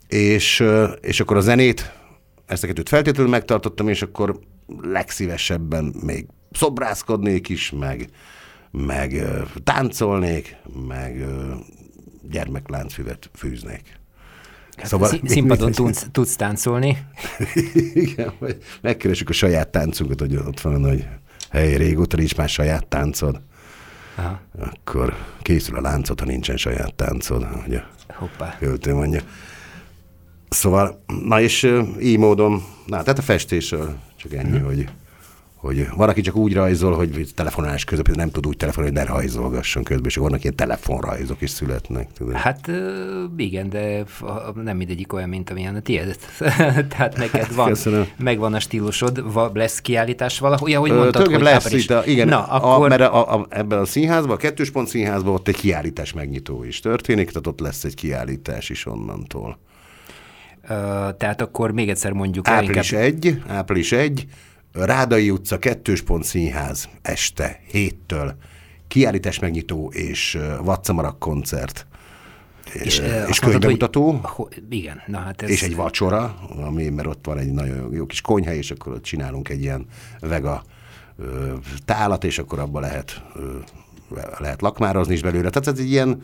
[0.08, 0.64] És,
[1.02, 1.94] és akkor a zenét,
[2.46, 4.40] ezt a kettőt feltétlenül megtartottam, és akkor
[4.82, 8.10] legszívesebben még szobrászkodnék is, meg,
[8.72, 9.24] meg
[9.64, 10.56] táncolnék,
[10.88, 11.26] meg
[12.30, 13.98] gyermekláncfüvet fűznék.
[14.84, 16.98] Szóval színpadon tudsz, tudsz táncolni.
[17.94, 21.08] Igen, vagy megkeresjük a saját táncunkat, hogy ott van, hogy
[21.50, 23.42] hely, régóta nincs már saját táncod.
[24.16, 24.40] Aha.
[24.60, 28.58] Akkor készül a láncot, ha nincsen saját táncod, hogy a Hoppá.
[28.58, 29.22] költő mondja.
[30.50, 34.66] Szóval, na és így módon, na, tehát a festésről csak ennyi, Mhm.
[34.66, 34.90] hogy,
[35.60, 39.14] hogy van, aki csak úgy rajzol, hogy telefonálás közben nem tud úgy telefonálni, hogy ne
[39.14, 42.08] rajzolgasson közben, és vannak ilyen telefonrajzok is születnek.
[42.14, 42.34] Tudod?
[42.34, 42.72] Hát
[43.38, 44.04] igen, de
[44.64, 46.18] nem mindegyik olyan, mint amilyen a tiéd.
[46.98, 48.08] Tehát neked van, Köszönöm.
[48.18, 51.84] megvan a stílusod, va, lesz kiállítás valahol, ja, hogy Ö, mondtad, hogy tulajdonképpen lesz április.
[51.84, 52.90] itt, a, igen, Na, a, akkor...
[52.90, 56.80] mert a, a, ebben a színházban, a kettős pont színházban ott egy kiállítás megnyitó is
[56.80, 59.60] történik, tehát ott lesz egy kiállítás is onnantól.
[60.68, 60.74] Ö,
[61.18, 64.28] tehát akkor még egyszer mondjuk Április inkább, 1, április 1,
[64.74, 68.36] Rádai utca, kettős pont színház, este, héttől,
[68.88, 71.88] kiállítás megnyitó és ö, Vatszamarak koncert.
[72.74, 75.50] És, és könyvbemutató, hogy- ho- Igen, na hát ez...
[75.50, 79.04] és egy vacsora, ami, mert ott van egy nagyon jó kis konyha, és akkor ott
[79.04, 79.86] csinálunk egy ilyen
[80.20, 80.64] vega
[81.18, 81.54] ö,
[81.86, 83.58] tálat, és akkor abba lehet, ö,
[84.40, 85.50] lehet lakmározni is belőle.
[85.50, 86.22] Tehát ez egy ilyen,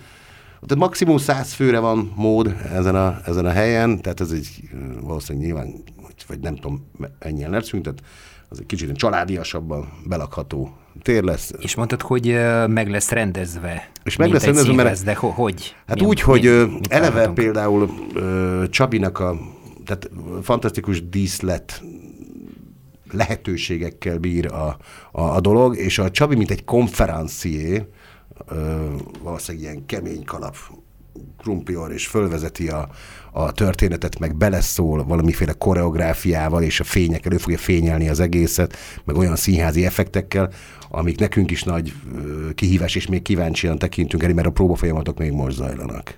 [0.61, 4.69] tehát maximum száz főre van mód ezen a, ezen a helyen, tehát ez egy
[5.01, 5.83] valószínűleg nyilván,
[6.27, 6.85] vagy nem tudom,
[7.19, 8.01] ennyien leszünk, tehát
[8.55, 11.51] az egy kicsit családiasabban belakható tér lesz.
[11.59, 12.25] És mondtad, hogy
[12.67, 13.91] meg lesz rendezve.
[14.03, 15.75] És meg lesz rendezve, mert- De ho- hogy?
[15.87, 17.37] Hát Mi- úgy, hogy mi- ö, mit eleve várhatunk?
[17.37, 19.35] például ö, Csabinak a
[19.85, 20.09] tehát
[20.41, 21.81] fantasztikus díszlet
[23.11, 24.77] lehetőségekkel bír a,
[25.11, 27.85] a, a dolog, és a Csabi, mint egy konferencié,
[29.23, 30.55] valószínűleg ilyen kemény kalap
[31.37, 32.89] krumplior, és fölvezeti a,
[33.37, 39.15] a történetet, meg beleszól valamiféle koreográfiával, és a fények elő fogja fényelni az egészet, meg
[39.15, 40.49] olyan színházi effektekkel,
[40.89, 41.93] amik nekünk is nagy
[42.53, 46.15] kihívás, és még kíváncsian tekintünk el, mert a próbafolyamatok még most zajlanak.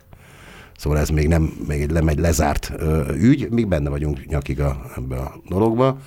[0.75, 4.81] Szóval ez még nem, még nem egy lezárt ö, ügy, még benne vagyunk nyakig a,
[4.97, 5.99] ebbe a dologba.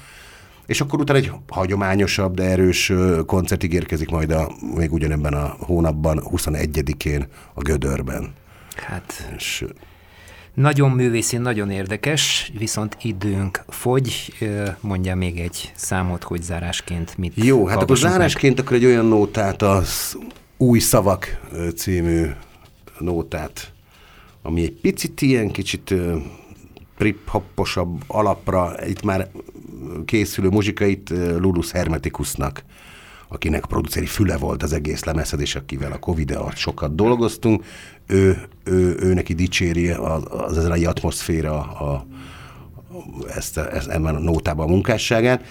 [0.67, 2.93] És akkor utána egy hagyományosabb, de erős
[3.27, 8.33] koncert ígérkezik majd a, még ugyanebben a hónapban, 21-én a Gödörben.
[8.77, 9.65] Hát És
[10.55, 14.33] nagyon művészi, nagyon érdekes, viszont időnk fogy.
[14.81, 18.21] Mondja még egy számot, hogy zárásként mit jó, hát akkor hallgassunk meg.
[18.21, 20.19] zárásként akkor egy olyan nótát, az
[20.57, 21.41] Új Szavak
[21.77, 22.27] című
[22.99, 23.73] nótát,
[24.43, 26.17] ami egy picit ilyen kicsit ö,
[26.99, 29.31] trip-hopposabb alapra, itt már
[30.05, 32.65] készülő muzsikait ö, Lulus Hermeticusnak,
[33.33, 37.65] akinek produceri füle volt az egész lemezhez, és akivel a covid alatt sokat dolgoztunk,
[38.07, 42.07] ő, ő, ő neki dicséri az, az a atmoszféra a,
[43.37, 45.45] ezt, ezt ebben a nótában a munkásságát,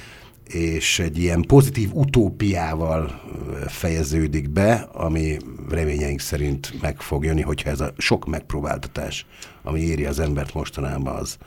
[0.48, 3.22] és egy ilyen pozitív utópiával
[3.68, 5.38] fejeződik be, ami
[5.70, 9.26] reményeink szerint meg fog jönni, hogyha ez a sok megpróbáltatás,
[9.64, 11.38] ami éri az embert mostanában, az,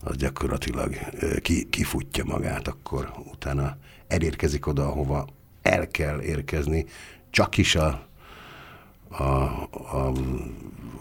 [0.00, 0.94] az gyakorlatilag
[1.42, 3.76] ki, kifutja magát, akkor utána
[4.08, 5.26] elérkezik oda, ahova
[5.62, 6.86] el kell érkezni,
[7.30, 8.06] csak is a,
[9.08, 10.12] a, a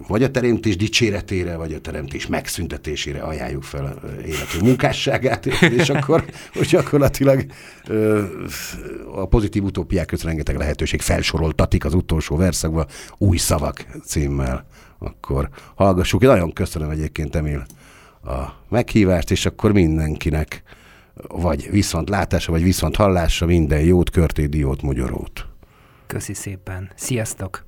[0.07, 6.67] vagy a teremtés dicséretére, vagy a teremtés megszüntetésére ajánljuk fel életű munkásságát, és akkor hogy
[6.67, 7.45] gyakorlatilag
[9.15, 12.87] a pozitív utópiák között rengeteg lehetőség felsoroltatik az utolsó verszakban
[13.17, 14.65] új szavak címmel.
[14.99, 16.21] Akkor hallgassuk.
[16.21, 17.65] Én nagyon köszönöm egyébként, Emil,
[18.23, 18.39] a
[18.69, 20.63] meghívást, és akkor mindenkinek
[21.27, 25.47] vagy viszont látása, vagy viszont hallásra minden jót, körtét, diót, magyarót.
[26.07, 26.91] Köszi szépen.
[26.95, 27.67] Sziasztok!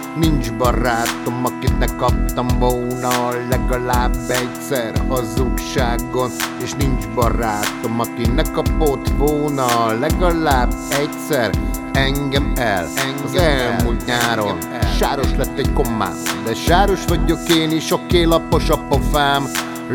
[0.15, 6.29] Nincs barátom, akit ne kaptam volna legalább egyszer hazugságon.
[6.63, 11.49] És nincs barátom, aki ne kapott volna legalább egyszer.
[11.93, 14.57] Engem el engem Az elmúlt el, nyáron.
[14.71, 14.91] el.
[14.97, 19.43] Sáros lett egy kommám, de sáros vagyok én is, oké lapos a pofám.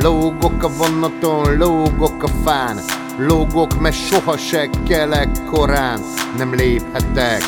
[0.03, 2.79] Lógok a vonaton, lógok a fán.
[3.19, 6.01] Lógok, mert soha se kelek korán.
[6.37, 7.43] Nem léphetek,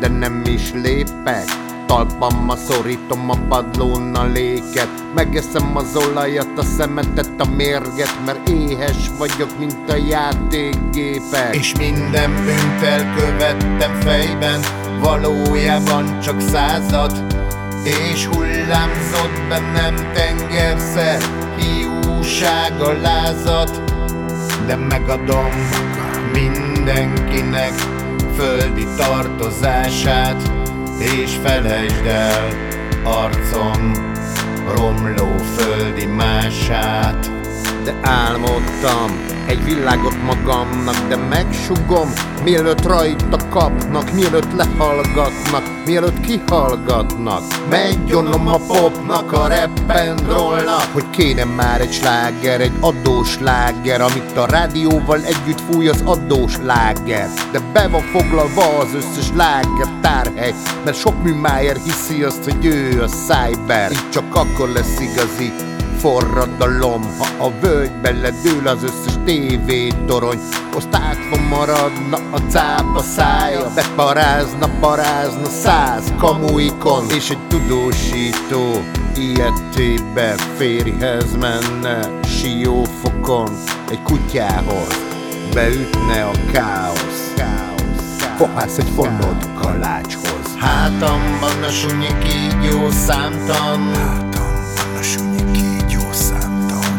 [0.00, 4.88] de nem is lépek Talpamma szorítom a padlón a léket.
[5.14, 11.54] Megeszem az olajat, a szemetet, a mérget Mert éhes vagyok, mint a játékgépek.
[11.54, 14.60] És minden bűnt elkövettem fejben
[15.00, 17.24] Valójában csak százat
[17.82, 21.22] És hullámzott bennem tengerszer
[21.56, 23.82] Hiúság a lázat
[24.68, 25.50] de megadom
[26.32, 27.72] mindenkinek
[28.36, 30.57] földi tartozását,
[30.98, 32.56] és felejtsd el
[33.04, 33.92] arcom
[34.66, 37.37] romló földi mását.
[37.88, 42.12] De álmodtam egy világot magamnak, de megsugom,
[42.44, 47.42] mielőtt rajta kapnak, mielőtt lehallgatnak, mielőtt kihallgatnak.
[47.70, 49.48] Meggyonom a popnak, a
[50.28, 56.02] rollnak, hogy kéne már egy sláger, egy adós láger, amit a rádióval együtt fúj az
[56.04, 57.28] adós láger.
[57.52, 63.02] De be van foglalva az összes láger tárhely, mert sok műmájer hiszi azt, hogy ő
[63.02, 63.90] a cyber.
[63.90, 65.67] Így csak akkor lesz igazi
[65.98, 70.38] forradalom Ha a völgybe ledől az összes tévétorony
[70.76, 77.04] Osztátva maradna a cápa szája Beparázna, parázna száz kamuikon.
[77.10, 78.82] És egy tudósító
[79.14, 83.48] ilyetébe férjhez menne Siófokon.
[83.90, 85.06] Egy kutyához
[85.54, 90.56] Beütne a káosz, káosz, Kopász egy fonott kalácshoz.
[90.58, 93.80] Hátamban a sunyi kígyó számtan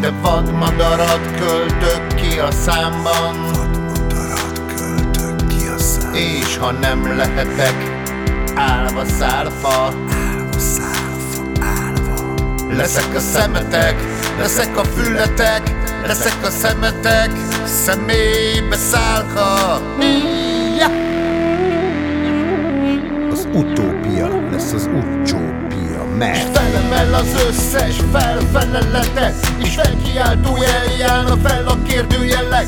[0.00, 3.52] de vadmadarat költök ki a számban.
[3.52, 6.14] Vadmadarat költök ki a számban.
[6.14, 7.74] És ha nem lehetek
[8.54, 12.34] állva szálfa Állva szálfa, állva.
[12.76, 13.96] Leszek a szemetek,
[14.38, 15.74] leszek a fületek
[16.06, 17.30] Leszek a szemetek,
[17.64, 19.80] személybe szálha
[23.30, 25.19] Az utópia lesz az utcsó
[26.20, 32.66] mert Felemel az összes felfeleletet És felkiáltó jeljálna fel a kérdőjelek.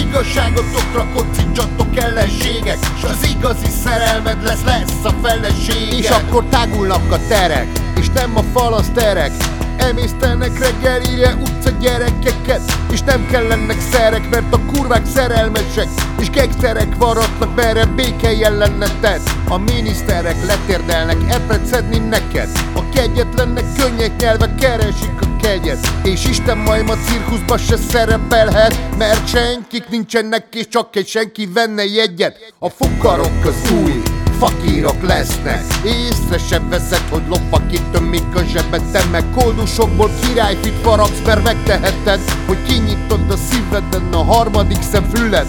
[0.00, 7.18] Igazságotokra kocincsatok ellenségek S az igazi szerelmed lesz, lesz a feleség És akkor tágulnak a
[7.28, 9.30] terek És nem a falaszterek
[9.76, 15.88] Emésztenek reggelire utca gyerekeket És nem kellenek szerek, mert a kurvák szerelmesek
[16.18, 24.54] És gangsterek varatnak, merre béke jelenneted A miniszterek letérdelnek, epret szedni neked kegyetlennek könnyek nyelve
[24.54, 25.86] keresik a kegyet.
[26.04, 31.84] És Isten majm a cirkuszba se szerepelhet Mert senkik nincsenek és csak egy senki venne
[31.84, 32.52] jegyet.
[32.58, 35.64] A fukarok az új fakírok lesznek.
[35.84, 43.30] Észre sem veszed, hogy lopakítömik a zsebed meg koldusokból királyfit faragsz, mert megteheted Hogy kinyitod
[43.30, 45.46] a szíveden a harmadik szemfület.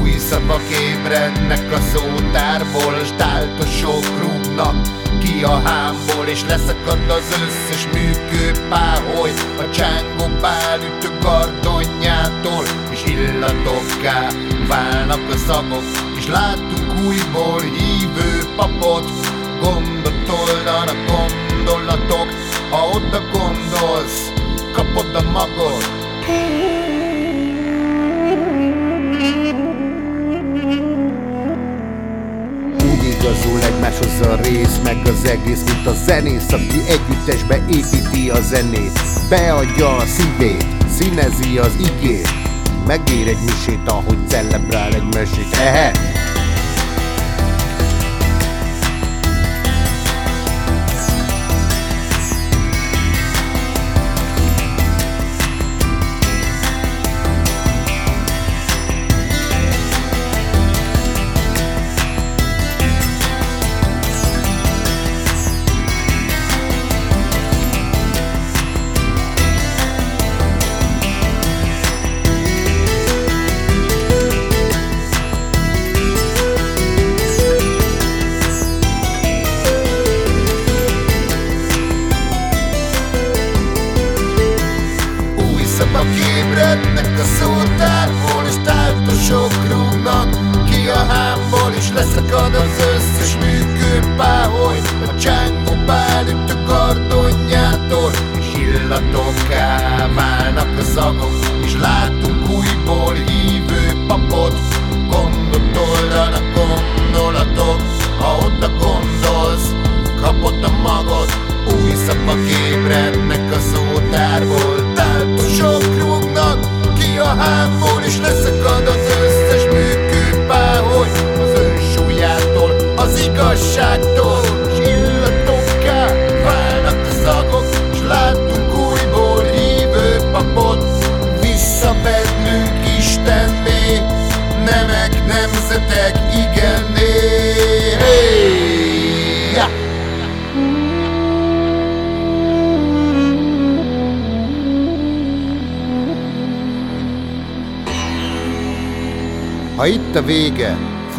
[0.00, 4.76] Új szavak ébrednek a szótárból Stáltosok rúgnak
[5.20, 9.30] ki a hámból És leszakad az összes műkő páholy.
[9.58, 14.28] A csángó pálütő gardonyától És illatokká
[14.68, 15.84] válnak a szagok,
[16.16, 17.95] és láttuk újból hívő
[18.56, 19.10] papot,
[19.60, 22.28] gondot oldanak gondolatok,
[22.70, 24.32] ha oda gondolsz,
[24.72, 26.04] kapod a magot.
[33.02, 39.00] Igazul egymáshoz a rész, meg az egész, mint a zenész, aki együttesbe építi a zenét.
[39.28, 42.28] Beadja a szívét, színezi az igét,
[42.86, 45.54] megér egy misét, ahogy celebrál egy mesét.
[45.54, 45.92] Ehe!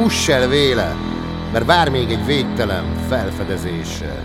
[0.08, 0.96] Fuss el véle,
[1.52, 4.24] mert vár még egy végtelen felfedezése.